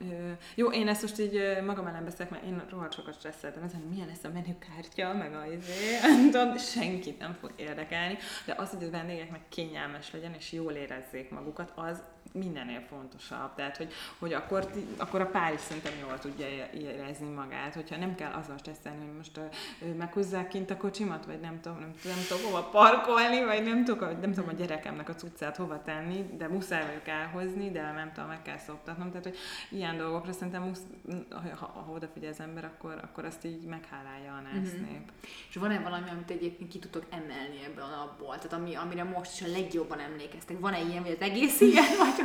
Jó, 0.55 0.71
én 0.71 0.87
ezt 0.87 1.01
most 1.01 1.19
így 1.19 1.41
magam 1.65 1.87
ellen 1.87 2.03
beszélek, 2.03 2.29
mert 2.29 2.43
én 2.43 2.63
rohadt 2.69 2.93
sokat 2.93 3.13
stresszeltem 3.13 3.63
ezen, 3.63 3.81
milyen 3.89 4.07
lesz 4.07 4.23
a 4.23 4.29
menükártya, 4.33 5.13
meg 5.13 5.33
a 5.33 5.45
izé, 5.45 5.99
tudom, 6.31 6.57
senkit 6.57 7.19
nem 7.19 7.33
fog 7.33 7.53
érdekelni, 7.55 8.17
de 8.45 8.53
az, 8.57 8.69
hogy 8.69 8.83
a 8.83 8.89
vendégeknek 8.89 9.41
kényelmes 9.49 10.11
legyen, 10.11 10.33
és 10.33 10.51
jól 10.51 10.71
érezzék 10.71 11.29
magukat, 11.29 11.71
az 11.75 12.03
mindennél 12.33 12.81
fontosabb. 12.89 13.55
Tehát, 13.55 13.77
hogy, 13.77 13.93
hogy 14.19 14.33
akkor, 14.33 14.71
akkor 14.97 15.21
a 15.21 15.25
pár 15.25 15.53
is 15.53 15.59
szerintem 15.59 15.93
jól 15.99 16.19
tudja 16.19 16.45
érezni 16.73 17.29
magát, 17.29 17.73
hogyha 17.73 17.97
nem 17.97 18.15
kell 18.15 18.31
azzal 18.31 18.57
stresszelni, 18.57 19.05
hogy 19.05 19.15
most 19.15 19.37
uh, 19.37 19.95
meghozzák 19.95 20.47
kint 20.47 20.69
a 20.69 20.77
kocsimat, 20.77 21.25
vagy 21.25 21.39
nem 21.39 21.59
tudom, 21.61 21.79
nem, 21.79 21.93
nem 22.03 22.25
tudom 22.27 22.43
hova 22.43 22.63
parkolni, 22.63 23.43
vagy 23.43 23.63
nem 23.63 23.83
tudom, 23.83 24.19
nem 24.21 24.33
tudom 24.33 24.49
a 24.49 24.53
gyerekemnek 24.53 25.09
a 25.09 25.15
cuccát 25.15 25.55
hova 25.55 25.81
tenni, 25.81 26.25
de 26.37 26.47
muszáj 26.47 26.85
vagyok 26.85 27.07
elhozni, 27.07 27.71
de 27.71 27.81
nem 27.81 28.11
tudom, 28.13 28.29
meg 28.29 28.41
kell 28.41 28.57
szoktatnom. 28.57 29.09
Tehát, 29.09 29.23
hogy 29.23 29.37
ilyen 29.69 29.97
dolgokra 29.97 30.31
szerintem, 30.31 30.63
musz, 30.63 30.81
ha, 31.29 31.65
ha 31.65 31.91
odafigyel 31.91 32.31
az 32.31 32.39
ember, 32.39 32.65
akkor, 32.65 32.99
akkor 33.03 33.25
azt 33.25 33.45
így 33.45 33.63
meghálálja 33.63 34.33
a 34.33 34.41
nász 34.41 34.73
uh-huh. 34.73 34.89
nép. 34.89 35.11
És 35.49 35.55
van-e 35.55 35.79
valami, 35.79 36.09
amit 36.09 36.31
egyébként 36.31 36.69
ki 36.69 36.79
tudtok 36.79 37.05
emelni 37.09 37.63
ebből 37.65 37.83
a 37.83 37.95
napból? 37.95 38.35
Tehát 38.35 38.53
ami, 38.53 38.75
amire 38.75 39.03
most 39.03 39.33
is 39.33 39.47
a 39.47 39.51
legjobban 39.51 39.99
emlékeztek? 39.99 40.59
Van-e 40.59 40.81
ilyen, 40.81 41.03
vagy 41.03 41.11
az 41.11 41.21
egész 41.21 41.61
ilyen? 41.61 41.85
Vagy, 41.97 42.20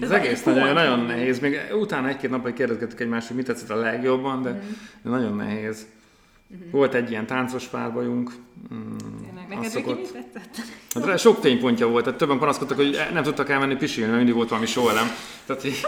az 0.00 0.10
egész 0.10 0.42
nagyon, 0.42 0.72
nagyon 0.72 1.00
nehéz. 1.00 1.38
Még 1.38 1.60
utána 1.72 2.08
egy-két 2.08 2.30
napig 2.30 2.54
kérdezgettük 2.54 3.00
egymást, 3.00 3.26
hogy 3.26 3.36
mit 3.36 3.46
tetszett 3.46 3.70
a 3.70 3.76
legjobban, 3.76 4.42
de, 4.42 4.50
uh-huh. 4.50 4.64
de 5.02 5.10
nagyon 5.10 5.36
nehéz. 5.36 5.86
Uh-huh. 6.50 6.70
Volt 6.70 6.94
egy 6.94 7.10
ilyen 7.10 7.26
táncos 7.26 7.64
párbajunk. 7.66 8.32
Mm, 8.74 8.96
Neked 9.48 9.70
szokott... 9.70 10.16
Hát 10.94 11.18
sok 11.18 11.40
fénypontja 11.40 11.88
volt, 11.88 12.04
tehát 12.04 12.18
többen 12.18 12.38
panaszkodtak, 12.38 12.76
hogy 12.76 12.98
nem 13.12 13.22
tudtak 13.22 13.48
elmenni 13.50 13.76
pisilni, 13.76 14.06
mert 14.06 14.16
mindig 14.18 14.36
volt 14.36 14.48
valami 14.48 14.66
sóelem. 14.66 15.06
Tehát 15.46 15.64
így... 15.64 15.80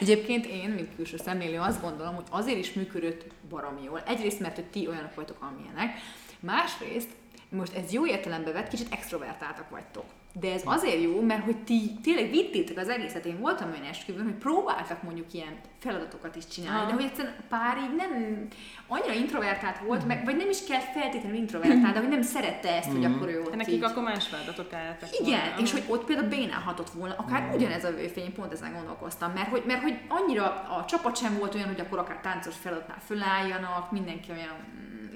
Egyébként 0.00 0.46
én, 0.46 0.70
mint 0.70 0.88
külső 0.96 1.16
szemlélő, 1.24 1.58
azt 1.58 1.82
gondolom, 1.82 2.14
hogy 2.14 2.24
azért 2.30 2.58
is 2.58 2.72
működött 2.72 3.24
baromi 3.48 3.82
jól. 3.84 4.02
Egyrészt, 4.06 4.40
mert 4.40 4.54
hogy 4.54 4.64
ti 4.64 4.88
olyanok 4.88 5.14
vagytok, 5.14 5.36
amilyenek. 5.40 5.98
Másrészt, 6.40 7.08
most 7.48 7.74
ez 7.74 7.92
jó 7.92 8.06
értelembe 8.06 8.52
vett, 8.52 8.68
kicsit 8.68 8.92
extrovertáltak 8.92 9.70
vagytok. 9.70 10.04
De 10.32 10.52
ez 10.52 10.62
azért 10.64 11.02
jó, 11.02 11.20
mert 11.20 11.44
hogy 11.44 11.56
ti 11.56 11.98
tényleg 12.02 12.30
vittétek 12.30 12.76
az 12.76 12.88
egészet. 12.88 13.24
Én 13.24 13.38
voltam 13.38 13.70
olyan 13.70 13.84
esküvőn, 13.84 14.24
hogy 14.24 14.34
próbáltak 14.34 15.02
mondjuk 15.02 15.32
ilyen 15.32 15.60
feladatokat 15.78 16.36
is 16.36 16.46
csinálni, 16.46 16.80
ah. 16.80 16.86
de 16.86 16.94
hogy 16.94 17.04
egyszerűen 17.04 17.34
pár 17.48 17.76
így 17.76 17.96
nem 17.96 18.48
annyira 18.86 19.12
introvertált 19.12 19.78
volt, 19.78 20.04
mm. 20.04 20.06
meg, 20.06 20.24
vagy 20.24 20.36
nem 20.36 20.48
is 20.48 20.64
kell 20.64 20.80
feltétlenül 20.80 21.38
introvertált, 21.38 21.94
de 21.94 22.00
hogy 22.00 22.08
nem 22.08 22.22
szerette 22.22 22.76
ezt, 22.76 22.90
mm. 22.90 22.94
hogy 22.94 23.04
akkor 23.04 23.28
ő 23.28 23.40
ott 23.40 23.56
Nekik 23.56 23.74
így... 23.74 23.84
akkor 23.84 24.02
más 24.02 24.26
feladatok 24.26 24.72
álltak 24.72 25.08
Igen, 25.20 25.40
volna. 25.40 25.62
és 25.62 25.72
hogy 25.72 25.84
ott 25.88 26.04
például 26.04 26.28
bénálhatott 26.28 26.90
volna, 26.90 27.14
akár 27.18 27.42
mm. 27.42 27.54
ugyanez 27.54 27.84
a 27.84 27.90
vőfény, 27.90 28.32
pont 28.32 28.52
ezen 28.52 28.72
gondolkoztam, 28.72 29.32
mert 29.32 29.48
hogy, 29.48 29.62
mert 29.66 29.82
hogy 29.82 29.98
annyira 30.08 30.44
a 30.44 30.84
csapat 30.88 31.16
sem 31.16 31.38
volt 31.38 31.54
olyan, 31.54 31.68
hogy 31.68 31.80
akkor 31.80 31.98
akár 31.98 32.20
táncos 32.20 32.54
feladatnál 32.56 33.00
fölálljanak, 33.06 33.90
mindenki 33.90 34.30
olyan 34.30 34.56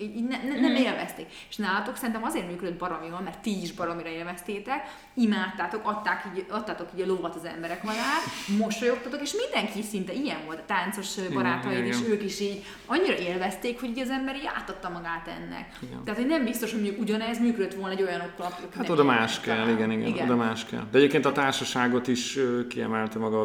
így, 0.01 0.17
így 0.17 0.29
ne, 0.29 0.37
ne, 0.37 0.61
nem 0.61 0.73
mhm. 0.73 0.83
élvezték. 0.83 1.27
És 1.49 1.57
nálatok 1.57 1.97
szerintem 1.97 2.25
azért 2.25 2.51
működött 2.51 2.79
baromira, 2.79 3.21
mert 3.21 3.39
ti 3.39 3.63
is 3.63 3.73
baromira 3.73 4.09
élveztétek, 4.09 4.83
imádtátok, 5.15 5.81
adták 5.85 6.31
így, 6.37 6.47
adtátok 6.51 6.89
így 6.95 7.01
a 7.01 7.07
lovat 7.07 7.35
az 7.35 7.45
emberek 7.45 7.85
alá, 7.85 8.15
mosolyogtatok, 8.59 9.21
és 9.21 9.33
mindenki 9.33 9.83
szinte 9.83 10.13
ilyen 10.13 10.45
volt, 10.45 10.59
a 10.59 10.65
táncos 10.67 11.29
barátaid 11.33 11.87
is, 11.87 11.97
ők 12.09 12.23
is 12.23 12.41
így 12.41 12.65
annyira 12.87 13.17
élvezték, 13.17 13.81
hogy 13.81 13.89
így 13.89 13.99
az 13.99 14.11
ember 14.11 14.37
így 14.37 14.51
átadta 14.57 14.89
magát 14.89 15.29
ennek. 15.29 15.79
Igen. 15.81 16.05
Tehát, 16.05 16.21
hogy 16.21 16.29
nem 16.29 16.45
biztos, 16.45 16.73
hogy 16.73 16.97
ugyanez 17.01 17.41
működött 17.41 17.75
volna 17.75 17.95
egy 17.95 18.03
olyan 18.03 18.21
akik 18.37 18.75
Hát 18.75 18.89
oda 18.89 19.05
más 19.05 19.41
kell, 19.41 19.69
igen, 19.69 19.91
igen, 19.91 20.07
igen, 20.07 20.25
oda 20.25 20.37
más 20.37 20.65
kell. 20.65 20.87
De 20.91 20.99
egyébként 20.99 21.25
a 21.25 21.33
társaságot 21.33 22.09
is 22.09 22.39
kiemelte 22.69 23.19
maga 23.19 23.41
a 23.41 23.45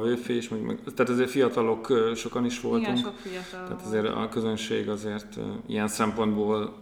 meg, 0.50 0.62
meg, 0.62 0.80
tehát 0.96 1.12
azért 1.12 1.30
fiatalok 1.30 2.12
sokan 2.16 2.46
is 2.46 2.62
voltunk. 2.62 2.98
Igen, 2.98 2.98
sok 2.98 3.18
fiatal 3.18 3.68
Tehát 3.68 3.86
azért 3.86 4.06
a 4.06 4.30
közönség 4.30 4.90
azért 4.90 5.38
ilyen 5.68 5.88
szempontból 5.88 6.39
szempontból 6.40 6.74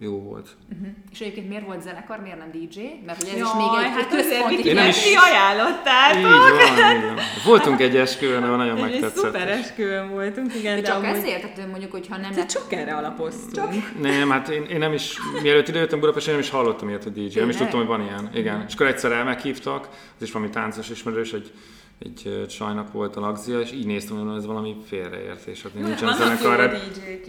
jó 0.00 0.20
volt. 0.20 0.48
Uh-huh. 0.72 0.88
És 1.12 1.20
egyébként 1.20 1.48
miért 1.48 1.66
volt 1.66 1.82
zenekar, 1.82 2.20
miért 2.20 2.38
nem 2.38 2.50
DJ? 2.50 2.80
Mert 3.06 3.22
ugye 3.22 3.32
ez 3.32 3.38
Jaj, 3.38 3.48
is 3.48 3.54
még 3.56 3.84
egy 3.84 3.90
hát 3.90 4.08
központi 4.08 4.68
Én 4.68 4.74
nem 4.74 4.88
is... 4.88 5.04
ajánlottátok. 5.16 6.18
Így 6.18 6.80
van, 6.80 6.96
így 6.96 7.02
van. 7.04 7.18
Voltunk 7.44 7.80
egy 7.80 7.96
esküvőn, 7.96 8.42
ahol 8.42 8.56
nagyon 8.56 8.80
megtetszett. 8.80 9.16
Egy 9.16 9.16
szuper 9.16 9.48
esküvőn 9.48 10.10
voltunk, 10.10 10.54
igen. 10.54 10.74
De, 10.74 10.80
de 10.80 10.86
csak 10.86 11.02
amúgy... 11.02 11.16
ezért, 11.16 11.54
tehát 11.54 11.70
mondjuk, 11.70 11.92
hogyha 11.92 12.16
nem... 12.16 12.30
Tehát 12.30 12.50
csak 12.50 12.72
erre 12.72 12.94
alapoztunk. 12.94 13.54
Csak... 13.54 14.00
Nem, 14.00 14.30
hát 14.30 14.48
én, 14.48 14.62
én, 14.62 14.78
nem 14.78 14.92
is, 14.92 15.18
mielőtt 15.42 15.68
idejöttem 15.68 16.00
Budapesten, 16.00 16.32
nem 16.32 16.42
is 16.42 16.50
hallottam 16.50 16.88
ilyet, 16.88 17.02
hogy 17.02 17.12
DJ. 17.12 17.38
Nem 17.38 17.48
is 17.48 17.56
tudtam, 17.56 17.78
hogy 17.78 17.88
van 17.88 18.02
ilyen. 18.02 18.30
Igen. 18.34 18.64
És 18.68 18.74
akkor 18.74 18.86
egyszer 18.86 19.12
elmeghívtak, 19.12 19.88
az 20.16 20.22
is 20.22 20.32
valami 20.32 20.50
táncos 20.50 20.90
ismerős, 20.90 21.32
egy 21.32 21.52
egy 21.98 22.46
csajnak 22.48 22.92
volt 22.92 23.16
a 23.16 23.20
lagzia, 23.20 23.60
és 23.60 23.72
így 23.72 23.86
néztem, 23.86 24.16
hogy 24.16 24.36
ez 24.36 24.46
valami 24.46 24.76
félreértés. 24.86 25.62
Hát 25.62 25.74
nincsen 25.74 26.14
zenekar. 26.14 26.56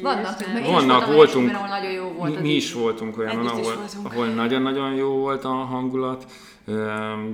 Vannak, 0.01 0.45
vannak, 0.45 0.65
vannak 0.65 1.05
voltunk, 1.05 1.53
ahol 1.53 1.67
nagyon 1.67 1.91
jó 1.91 2.07
volt 2.17 2.35
mi, 2.35 2.41
mi 2.41 2.53
is 2.53 2.73
voltunk 2.73 3.17
olyan, 3.17 3.47
ahol, 3.47 3.73
ahol 4.03 4.25
nagyon-nagyon 4.25 4.93
jó 4.93 5.09
volt 5.09 5.43
a 5.43 5.49
hangulat, 5.49 6.25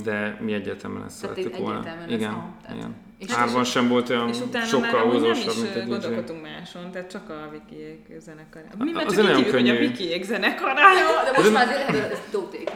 de 0.03 0.37
mi 0.41 0.53
egyetemen 0.53 1.03
ezt 1.03 1.17
szerettük 1.17 1.57
volna. 1.57 1.83
Igen, 2.07 2.55
igen. 2.73 2.95
És 3.17 3.31
Árban 3.31 3.63
sem 3.63 3.87
volt 3.87 4.09
olyan 4.09 4.29
és 4.29 4.37
sokkal 4.67 5.11
húzósabb, 5.11 5.55
mint 5.61 5.75
egy 5.75 5.87
gondolkodtunk 5.87 6.41
máson, 6.41 6.91
tehát 6.91 7.09
csak 7.09 7.29
a 7.29 7.49
Vikiék 7.51 8.19
zenekar. 8.19 8.63
Mi 8.77 8.91
már 8.91 9.05
csak 9.05 9.39
így 9.39 9.51
hogy 9.51 9.69
a 9.69 9.75
Vikiék 9.75 10.23
zenekarája. 10.23 11.05
De 11.25 11.31
most 11.37 11.53
már 11.53 11.67
azért 11.67 11.87
lehet, 11.87 12.01
hogy 12.01 12.11
ez 12.11 12.21
Tóték 12.31 12.71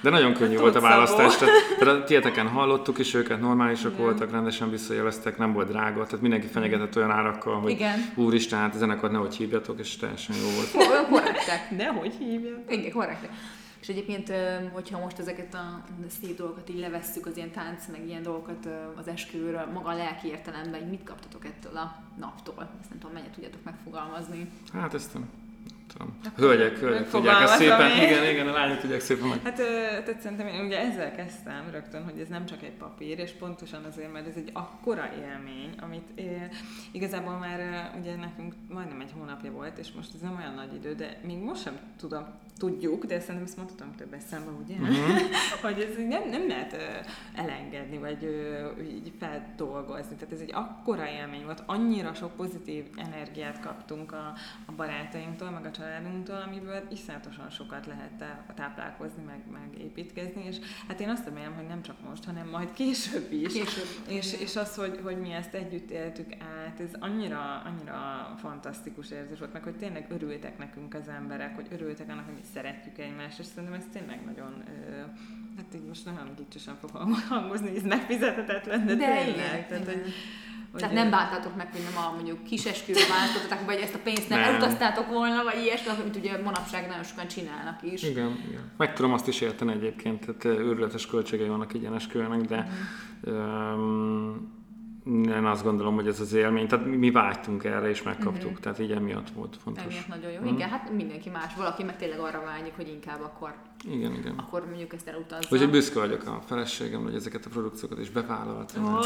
de 0.00 0.10
nagyon 0.10 0.34
könnyű 0.34 0.56
volt 0.56 0.74
a 0.74 0.80
választás, 0.80 1.36
tehát, 1.36 1.54
tehát 1.78 1.94
a 1.94 2.04
tieteken 2.04 2.48
hallottuk 2.48 2.98
is 2.98 3.14
őket, 3.14 3.40
normálisak 3.40 3.92
Igen. 3.92 4.04
voltak, 4.04 4.30
rendesen 4.30 4.70
visszajeleztek, 4.70 5.38
nem 5.38 5.52
volt 5.52 5.68
drága, 5.68 6.04
tehát 6.04 6.20
mindenki 6.20 6.46
fenyegetett 6.46 6.96
olyan 6.96 7.10
árakkal, 7.10 7.60
hogy 7.60 7.70
Igen. 7.70 8.12
úristen, 8.14 8.58
hát 8.58 8.74
a 8.74 8.78
zenekart 8.78 9.12
nehogy 9.12 9.36
hívjatok, 9.36 9.78
és 9.78 9.96
teljesen 9.96 10.36
jó 10.36 10.48
volt. 10.54 10.90
Olyan 10.90 11.06
korrektek. 11.10 11.70
Nehogy 11.76 12.14
hívjatok. 12.18 12.72
Igen, 12.72 12.92
korrektek. 12.92 13.30
És 13.80 13.88
egyébként, 13.88 14.32
hogyha 14.72 14.98
most 14.98 15.18
ezeket 15.18 15.54
a 15.54 15.84
szép 16.20 16.36
dolgokat 16.36 16.68
így 16.68 16.78
levesszük, 16.78 17.26
az 17.26 17.36
ilyen 17.36 17.50
tánc, 17.50 17.86
meg 17.90 18.06
ilyen 18.06 18.22
dolgokat 18.22 18.68
az 18.96 19.08
esküvőről, 19.08 19.68
maga 19.72 19.88
a 19.88 19.96
lelki 19.96 20.28
értelemben, 20.28 20.82
mit 20.82 21.02
kaptatok 21.04 21.44
ettől 21.44 21.76
a 21.76 22.02
naptól? 22.18 22.68
Ezt 22.80 22.90
nem 22.90 22.98
tudom, 22.98 23.14
mennyit 23.14 23.30
tudjátok 23.30 23.64
megfogalmazni. 23.64 24.50
Hát 24.72 24.94
ezt 24.94 25.14
nem 25.14 25.28
tudom. 25.92 26.18
Hölgyek, 26.36 26.78
hölgyek 26.78 27.08
tudják 27.08 27.42
ezt 27.42 27.56
szépen, 27.56 27.90
én. 27.90 28.02
igen, 28.02 28.30
igen, 28.30 28.48
a 28.48 28.52
lányok 28.52 28.78
tudják 28.78 29.00
szépen 29.00 29.28
meg. 29.28 29.40
Hát 29.42 29.56
tehát 30.04 30.20
szerintem 30.20 30.46
én 30.46 30.64
ugye 30.64 30.78
ezzel 30.78 31.14
kezdtem 31.14 31.68
rögtön, 31.70 32.04
hogy 32.04 32.20
ez 32.20 32.28
nem 32.28 32.46
csak 32.46 32.62
egy 32.62 32.72
papír, 32.72 33.18
és 33.18 33.30
pontosan 33.30 33.84
azért, 33.84 34.12
mert 34.12 34.26
ez 34.26 34.36
egy 34.36 34.50
akkora 34.52 35.10
élmény, 35.20 35.74
amit 35.80 36.08
én, 36.14 36.48
igazából 36.92 37.38
már 37.38 37.90
ugye 38.00 38.16
nekünk 38.16 38.54
majdnem 38.68 39.00
egy 39.00 39.12
hónapja 39.18 39.52
volt, 39.52 39.78
és 39.78 39.92
most 39.92 40.14
ez 40.14 40.20
nem 40.20 40.36
olyan 40.36 40.54
nagy 40.54 40.74
idő, 40.74 40.94
de 40.94 41.20
még 41.22 41.38
most 41.38 41.62
sem 41.62 41.78
tudom, 41.98 42.26
tudjuk, 42.60 43.04
de 43.04 43.20
szerintem 43.20 43.44
ezt 43.44 43.56
mondhatom 43.56 43.94
több 43.96 44.12
eszembe, 44.12 44.50
ugye? 44.50 44.74
Mm-hmm. 44.76 45.16
hogy 45.62 45.80
ez 45.80 45.96
nem, 46.08 46.28
nem 46.28 46.48
lehet 46.48 46.76
elengedni, 47.34 47.98
vagy 47.98 48.22
így 48.80 49.12
feldolgozni. 49.18 50.16
Tehát 50.16 50.34
ez 50.34 50.40
egy 50.40 50.52
akkora 50.52 51.08
élmény 51.08 51.44
volt, 51.44 51.62
annyira 51.66 52.14
sok 52.14 52.36
pozitív 52.36 52.84
energiát 52.96 53.60
kaptunk 53.60 54.12
a, 54.12 54.32
a 54.64 54.72
barátainktól, 54.76 55.50
meg 55.50 55.64
a 55.64 55.70
családunktól, 55.80 56.42
amiből 56.46 56.82
iszonyatosan 56.90 57.50
sokat 57.50 57.86
lehet 57.86 58.24
táplálkozni, 58.54 59.22
meg, 59.22 59.40
meg 59.52 59.80
építkezni, 59.80 60.44
és 60.46 60.56
hát 60.88 61.00
én 61.00 61.08
azt 61.08 61.24
remélem, 61.24 61.54
hogy 61.54 61.66
nem 61.66 61.82
csak 61.82 61.96
most, 62.08 62.24
hanem 62.24 62.48
majd 62.48 62.72
később 62.72 63.32
is. 63.32 63.52
Később. 63.52 63.86
És, 64.08 64.32
és 64.40 64.56
az, 64.56 64.74
hogy, 64.74 65.00
hogy 65.02 65.20
mi 65.20 65.32
ezt 65.32 65.54
együtt 65.54 65.90
éltük 65.90 66.32
át, 66.32 66.80
ez 66.80 66.90
annyira, 66.98 67.62
annyira 67.64 68.34
fantasztikus 68.38 69.10
érzés 69.10 69.38
volt, 69.38 69.52
meg 69.52 69.62
hogy 69.62 69.76
tényleg 69.76 70.06
örültek 70.10 70.58
nekünk 70.58 70.94
az 70.94 71.08
emberek, 71.08 71.54
hogy 71.54 71.66
örültek 71.70 72.08
annak, 72.08 72.24
hogy 72.24 72.34
mi 72.34 72.44
szeretjük 72.54 72.98
egymást, 72.98 73.38
és 73.38 73.46
szerintem 73.46 73.80
ez 73.80 73.84
tényleg 73.92 74.24
nagyon 74.24 74.64
hát 75.56 75.74
így 75.74 75.86
most 75.88 76.04
nem 76.04 76.32
gicsesen 76.36 76.76
fog 76.76 76.90
hangozni, 77.28 77.76
ez 77.76 77.82
megfizethetetlen, 77.82 78.86
de, 78.86 78.94
de 78.94 79.04
tényleg. 79.06 79.28
Igen, 79.28 79.66
tehát, 79.68 79.70
igen. 79.70 80.02
Hogy, 80.02 80.12
hogy 80.72 80.80
Tehát 80.80 80.94
nem 80.94 81.10
bántátok 81.10 81.56
meg, 81.56 81.68
hogy 81.72 81.80
nem 81.92 82.04
a 82.04 82.12
mondjuk 82.14 82.42
kis 82.44 82.64
esküvőre 82.64 83.06
választottak, 83.08 83.64
vagy 83.66 83.80
ezt 83.80 83.94
a 83.94 83.98
pénzt 84.04 84.28
nem, 84.28 84.40
nem. 84.40 84.48
elutaztátok 84.48 85.08
volna, 85.08 85.42
vagy 85.42 85.62
ilyesmi, 85.62 85.90
amit 86.00 86.16
ugye 86.16 86.42
manapság 86.42 86.86
nagyon 86.88 87.02
sokan 87.02 87.26
csinálnak 87.26 87.82
is. 87.82 88.02
Igen, 88.02 88.44
igen. 88.48 88.72
Meg 88.76 88.94
tudom 88.94 89.12
azt 89.12 89.28
is 89.28 89.40
érteni 89.40 89.72
egyébként, 89.72 90.20
tehát 90.20 90.58
őrületes 90.58 91.06
költségei 91.06 91.48
vannak 91.48 91.72
egy 91.72 91.80
ilyen 91.80 91.94
esküvőnek, 91.94 92.40
de 92.40 92.68
mm. 93.30 93.32
um, 93.32 94.59
én 95.06 95.44
azt 95.44 95.62
gondolom, 95.62 95.94
hogy 95.94 96.06
ez 96.06 96.20
az 96.20 96.32
élmény, 96.32 96.68
tehát 96.68 96.86
mi 96.86 97.10
vágytunk 97.10 97.64
erre, 97.64 97.88
és 97.88 98.02
megkaptuk, 98.02 98.44
uh-huh. 98.44 98.58
tehát 98.58 98.78
így 98.78 98.90
emiatt 98.90 99.30
volt 99.30 99.56
fontos. 99.62 99.84
Emiatt 99.84 100.08
nagyon 100.08 100.30
jó. 100.30 100.40
Mm. 100.40 100.54
Igen, 100.54 100.68
hát 100.68 100.90
mindenki 100.92 101.30
más, 101.30 101.54
valaki 101.56 101.82
meg 101.82 101.96
tényleg 101.96 102.18
arra 102.18 102.42
vágyik, 102.44 102.72
hogy 102.76 102.88
inkább 102.88 103.20
akkor, 103.22 103.54
igen, 103.84 104.12
igen. 104.14 104.34
akkor 104.36 104.66
mondjuk 104.66 104.92
ezt 104.92 105.08
elutazza. 105.08 105.46
Hogy 105.48 105.70
büszke 105.70 105.98
vagyok 105.98 106.26
a 106.26 106.42
feleségem, 106.46 107.02
hogy 107.02 107.14
ezeket 107.14 107.46
a 107.46 107.48
produkciókat 107.48 107.98
is 107.98 108.10
bevállalt. 108.10 108.72
Oh, 108.76 109.04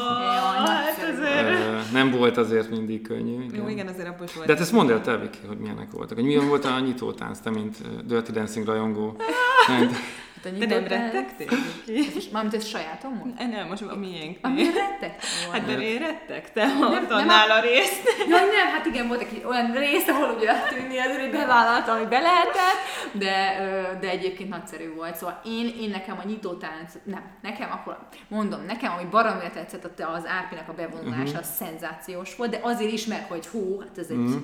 hát 0.66 0.98
azért. 1.12 1.92
Nem 1.92 2.10
volt 2.10 2.36
azért 2.36 2.70
mindig 2.70 3.02
könnyű. 3.02 3.42
Igen. 3.42 3.54
Jó, 3.54 3.68
igen, 3.68 3.86
azért 3.86 4.08
abban 4.08 4.24
is 4.24 4.34
volt. 4.34 4.46
De 4.46 4.52
hát 4.52 4.62
ezt 4.62 4.72
mondd 4.72 4.90
el 4.90 5.00
te, 5.00 5.16
Viki, 5.16 5.46
hogy 5.46 5.58
milyenek 5.58 5.90
voltak. 5.90 6.16
Hogy 6.16 6.26
milyen 6.26 6.48
volt 6.48 6.64
a 6.64 6.80
nyitótánc, 6.80 7.38
te, 7.38 7.50
mint 7.50 8.04
Dirty 8.06 8.30
Dancing 8.30 8.66
rajongó. 8.66 9.16
a 10.44 10.48
De 10.50 10.66
nem 10.66 10.86
rettegtél? 10.86 11.48
Mármint 12.32 12.54
ez 12.54 12.66
sajátom 12.66 13.18
volt? 13.18 13.50
Nem, 13.50 13.68
most 13.68 13.82
a 13.82 13.96
miénk. 13.96 14.38
A 14.42 14.48
mi 14.48 14.64
rettek? 14.64 15.22
Hát 15.52 15.66
de 15.66 15.72
én 15.72 15.98
rettegtem, 15.98 16.78
nem, 17.08 17.50
a 17.50 17.60
részt. 17.60 18.02
Ja, 18.28 18.36
nem, 18.36 18.66
hát 18.72 18.86
igen, 18.86 19.08
volt 19.08 19.20
egy 19.20 19.44
olyan 19.46 19.72
rész, 19.72 20.08
ahol 20.08 20.34
ugye 20.38 20.52
tűnni 20.68 20.98
az, 20.98 21.16
hogy 21.16 21.30
bevállaltam, 21.30 21.98
hogy 21.98 22.08
be 22.08 22.20
lehetett, 22.20 22.78
de, 23.12 23.58
de 24.00 24.08
egyébként 24.08 24.48
nagy 24.48 24.64
nagyszerű 24.64 24.94
volt. 24.94 25.16
Szóval 25.16 25.40
én, 25.44 25.74
én 25.80 25.90
nekem 25.90 26.18
a 26.18 26.26
nyitótánc, 26.26 26.92
nem, 27.02 27.22
nekem 27.42 27.70
akkor, 27.72 27.98
mondom, 28.28 28.64
nekem, 28.64 28.92
ami 28.92 29.04
baromira 29.10 29.50
tetszett, 29.50 29.84
az 29.84 30.26
Árpinak 30.26 30.68
a 30.68 30.72
bevonulása, 30.72 31.22
uh-huh. 31.22 31.38
az 31.38 31.54
szenzációs 31.56 32.36
volt, 32.36 32.50
de 32.50 32.58
azért 32.62 32.92
is, 32.92 33.06
mert 33.06 33.28
hogy 33.28 33.46
hú, 33.46 33.80
hát 33.80 33.98
ez 33.98 34.06
egy 34.10 34.16
uh-huh. 34.16 34.42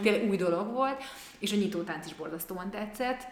igen, 0.00 0.28
új 0.28 0.36
dolog 0.36 0.72
volt, 0.72 1.02
és 1.38 1.52
a 1.52 1.56
nyitótánc 1.56 2.06
is 2.06 2.14
borzasztóan 2.14 2.70
tetszett 2.70 3.26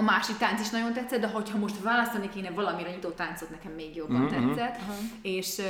a 0.00 0.02
másik 0.02 0.36
tánc 0.36 0.60
is 0.60 0.70
nagyon 0.70 0.92
tetszett, 0.92 1.20
de 1.20 1.26
hogyha 1.26 1.58
most 1.58 1.82
választani 1.82 2.28
kéne 2.34 2.50
valamire 2.50 2.88
nyitott 2.88 3.10
nyitó 3.10 3.24
táncot, 3.24 3.50
nekem 3.50 3.72
még 3.72 3.96
jobban 3.96 4.20
mm-hmm. 4.20 4.54
tetszett. 4.54 4.76
Uh-huh. 4.76 4.96
És, 5.22 5.60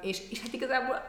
és, 0.00 0.18
és 0.30 0.40
hát 0.40 0.52
igazából 0.52 1.02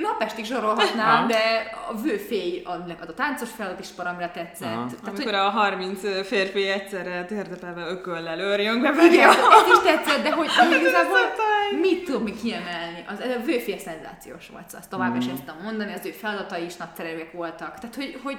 napestig 0.00 0.44
sorolhatnám, 0.44 1.26
de 1.26 1.70
a 1.88 2.00
vőfély, 2.00 2.62
a, 2.64 2.70
a 3.00 3.14
táncos 3.14 3.50
feladat 3.50 3.80
is 3.80 3.88
paramra 3.88 4.30
tetszett. 4.30 4.74
Uh-huh. 4.74 4.90
Tehát, 4.90 5.06
Amikor 5.06 5.24
hogy... 5.24 5.34
a 5.34 5.50
30 5.50 6.26
férfi 6.26 6.68
egyszerre 6.68 7.24
térdepelve 7.24 7.86
ököllel 7.86 8.38
őrjön 8.38 8.82
be. 8.82 8.88
Igen, 8.88 9.28
ez 9.28 9.72
is 9.72 9.82
tetszett, 9.84 10.22
de 10.22 10.32
hogy, 10.32 10.48
igazából 10.80 11.18
mit 11.80 12.04
tudom 12.04 12.24
kiemelni? 12.24 13.04
Az, 13.08 13.18
a 13.18 13.44
vőfély 13.44 13.78
szenzációs 13.78 14.48
volt, 14.48 14.64
szóval 14.64 14.80
azt 14.80 14.90
tovább 14.90 15.14
mm. 15.14 15.18
is 15.18 15.26
ezt 15.26 15.52
mondani, 15.62 15.92
az 15.92 16.06
ő 16.06 16.10
feladatai 16.10 16.64
is 16.64 16.76
nagyszerűek 16.76 17.32
voltak. 17.32 17.78
Tehát, 17.78 17.94
hogy, 17.94 18.20
hogy 18.22 18.38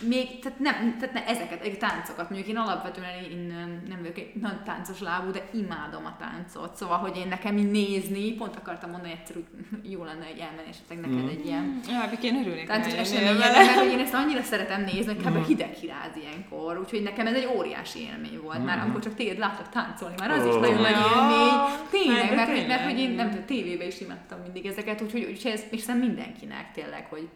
még, 0.00 0.38
tehát 0.38 0.58
nem, 0.58 0.96
tehát 0.98 1.14
ne, 1.14 1.26
ezeket, 1.26 1.62
egy 1.62 1.78
táncokat, 1.78 2.30
mondjuk 2.30 2.50
én 2.50 2.56
alapvetően 2.56 3.08
én 3.30 3.46
nem 3.88 3.98
vagyok 3.98 4.18
egy 4.18 4.32
nagyon 4.40 4.62
táncos 4.64 5.00
lábú, 5.00 5.30
de 5.30 5.48
imádom 5.52 6.04
a 6.04 6.16
táncot, 6.18 6.76
szóval, 6.76 6.98
hogy 6.98 7.16
én 7.16 7.28
nekem 7.28 7.56
így 7.56 7.70
nézni, 7.70 8.32
pont 8.32 8.56
akartam 8.56 8.90
mondani 8.90 9.12
egyszer, 9.12 9.34
hogy 9.34 9.46
jó 9.92 10.04
lenne 10.04 10.24
egy 10.24 10.38
elmenni 10.38 10.68
esetleg 10.68 10.98
neked 11.00 11.24
mm. 11.24 11.28
egy 11.28 11.46
ilyen 11.46 11.80
ja, 11.88 12.10
én 12.22 12.36
örülnék 12.36 12.66
táncos 12.66 12.92
eseményen, 12.92 13.36
mert 13.36 13.70
hogy 13.70 13.92
én 13.92 13.98
ezt 13.98 14.14
annyira 14.14 14.42
szeretem 14.42 14.84
nézni, 14.84 15.14
hogy 15.14 15.24
kb. 15.24 15.46
hideg 15.46 15.72
kiráz 15.72 16.16
ilyenkor, 16.16 16.78
úgyhogy 16.78 17.02
nekem 17.02 17.26
ez 17.26 17.34
egy 17.34 17.48
óriási 17.56 18.00
élmény 18.00 18.40
volt, 18.42 18.58
mm. 18.58 18.64
már 18.64 18.78
amikor 18.78 19.00
csak 19.00 19.14
téged 19.14 19.38
látlak 19.38 19.68
táncolni, 19.68 20.14
már 20.18 20.30
az 20.30 20.46
is 20.46 20.54
oh. 20.54 20.60
nagyon 20.60 20.80
nagy 20.80 20.96
élmény, 21.14 21.56
tényleg, 21.90 22.34
mert, 22.34 22.52
mert, 22.52 22.66
mert, 22.66 22.84
hogy 22.84 22.98
én 22.98 23.10
nem 23.10 23.30
tudom, 23.30 23.44
tévében 23.44 23.86
is 23.86 24.00
imádtam 24.00 24.38
mindig 24.40 24.66
ezeket, 24.66 25.02
úgyhogy, 25.02 25.26
úgyhogy 25.30 25.52
ez, 25.52 25.62
és 25.70 25.84
mindenkinek 25.86 26.72
tényleg, 26.72 27.06
hogy 27.10 27.28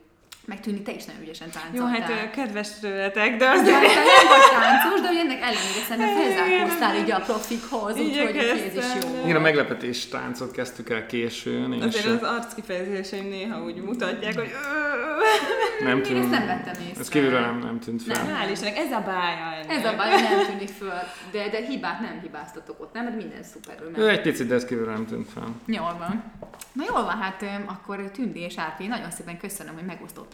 megtűnni, 0.46 0.82
te 0.82 0.92
is 0.92 1.04
nagyon 1.04 1.22
ügyesen 1.22 1.50
táncoltál. 1.50 1.98
Jó, 1.98 2.16
hát 2.16 2.30
kedves 2.30 2.68
tőletek, 2.80 3.36
de 3.36 3.48
az... 3.48 3.66
Ja, 3.66 3.78
te 3.78 3.86
nem 3.86 4.26
vagy 4.28 4.50
táncos, 4.50 5.00
de 5.00 5.06
hogy 5.06 5.16
ennek 5.16 5.40
ellenére 5.40 5.82
szerintem 5.88 6.16
felzárkóztál 6.16 6.96
így 6.96 7.10
a 7.10 7.20
profikhoz, 7.20 7.98
úgyhogy 7.98 8.36
ez 8.36 8.76
is 8.76 9.02
jó. 9.02 9.24
Igen, 9.24 9.36
a 9.36 9.40
meglepetés 9.40 10.06
táncot 10.06 10.50
kezdtük 10.50 10.90
el 10.90 11.06
későn. 11.06 11.72
És 11.72 11.84
Azért 11.84 12.22
az 12.22 12.28
arckifejezéseim 12.28 13.28
néha 13.28 13.62
úgy 13.62 13.82
mutatják, 13.82 14.34
hogy 14.34 14.50
nem 15.80 16.02
Én 16.02 16.16
ezt 16.16 16.30
nem 16.30 16.46
vettem 16.46 16.74
észre. 16.88 17.00
Ez 17.00 17.08
kívülről 17.08 17.40
nem, 17.40 17.58
nem 17.58 17.78
tűnt 17.78 18.02
fel. 18.02 18.24
Nem, 18.24 18.36
hál' 18.36 18.50
Istennek, 18.50 18.76
ez 18.76 18.92
a 18.92 19.00
bája 19.00 19.52
ennek. 19.52 19.70
Ez 19.70 19.84
a 19.84 19.96
bája 19.96 20.20
nem 20.20 20.46
tűnik 20.46 20.68
föl, 20.68 20.98
de, 21.30 21.48
de 21.48 21.60
hibát 21.66 22.00
nem 22.00 22.20
hibáztatok 22.22 22.80
ott, 22.80 22.92
nem? 22.92 23.04
Mert 23.04 23.16
minden 23.16 23.42
szuperül 23.42 23.92
Ő 23.96 24.08
egy 24.08 24.20
picit, 24.20 24.46
de 24.46 24.54
ez 24.54 24.64
kívülről 24.64 24.92
nem 24.92 25.06
tűnt 25.06 25.28
fel. 25.34 25.48
Jól 25.66 25.96
van. 25.98 26.22
Na 26.72 26.84
jól 26.88 27.04
van, 27.04 27.18
hát 27.20 27.44
akkor 27.66 28.10
Tündi 28.12 28.40
és 28.40 28.58
Árpi, 28.58 28.86
nagyon 28.86 29.10
szépen 29.10 29.38
köszönöm, 29.38 29.74
hogy 29.74 29.84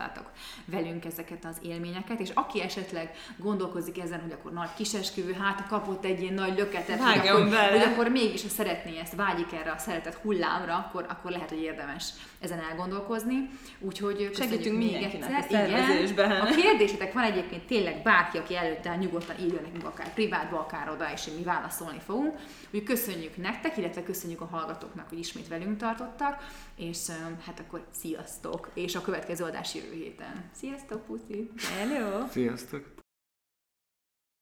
megosztottátok 0.00 0.30
velünk 0.64 1.04
ezeket 1.04 1.44
az 1.44 1.56
élményeket, 1.62 2.20
és 2.20 2.30
aki 2.34 2.62
esetleg 2.62 3.14
gondolkozik 3.36 4.02
ezen, 4.02 4.20
hogy 4.20 4.32
akkor 4.32 4.52
nagy 4.52 4.68
kisesküvő, 4.76 5.32
hát 5.32 5.66
kapott 5.68 6.04
egy 6.04 6.20
ilyen 6.20 6.34
nagy 6.34 6.58
löketet, 6.58 7.00
hogy 7.00 7.28
akkor, 7.28 7.48
hogy 7.70 7.82
akkor 7.82 8.08
mégis, 8.08 8.42
ha 8.42 8.48
szeretné 8.48 8.98
ezt, 8.98 9.14
vágyik 9.14 9.52
erre 9.52 9.70
a 9.70 9.78
szeretet 9.78 10.14
hullámra, 10.14 10.74
akkor, 10.74 11.06
akkor 11.08 11.30
lehet, 11.30 11.48
hogy 11.48 11.62
érdemes 11.62 12.12
ezen 12.40 12.60
elgondolkozni. 12.70 13.50
Úgyhogy 13.78 14.30
segítünk 14.34 14.76
még 14.76 14.94
egyszer. 14.94 15.46
Igen. 15.48 16.30
A 16.30 16.54
kérdésetek 16.54 17.12
van 17.12 17.24
egyébként 17.24 17.66
tényleg 17.66 18.02
bárki, 18.02 18.38
aki 18.38 18.56
előtte 18.56 18.96
nyugodtan 18.96 19.36
írjon 19.40 19.62
nekünk 19.62 19.84
akár 19.84 20.12
privátba, 20.12 20.58
akár 20.58 20.90
oda, 20.90 21.12
és 21.12 21.24
mi 21.36 21.42
válaszolni 21.42 22.00
fogunk. 22.06 22.38
Úgyhogy 22.66 22.82
köszönjük 22.82 23.36
nektek, 23.36 23.76
illetve 23.76 24.02
köszönjük 24.02 24.40
a 24.40 24.48
hallgatóknak, 24.50 25.08
hogy 25.08 25.18
ismét 25.18 25.48
velünk 25.48 25.76
tartottak, 25.76 26.42
és 26.80 27.08
hát 27.44 27.60
akkor 27.60 27.86
sziasztok, 27.90 28.70
és 28.74 28.94
a 28.94 29.00
következő 29.00 29.44
adás 29.44 29.74
jövő 29.74 29.92
héten. 29.92 30.50
Sziasztok, 30.52 31.04
puszi! 31.04 31.50
Hello! 31.78 32.26
Sziasztok! 32.30 32.99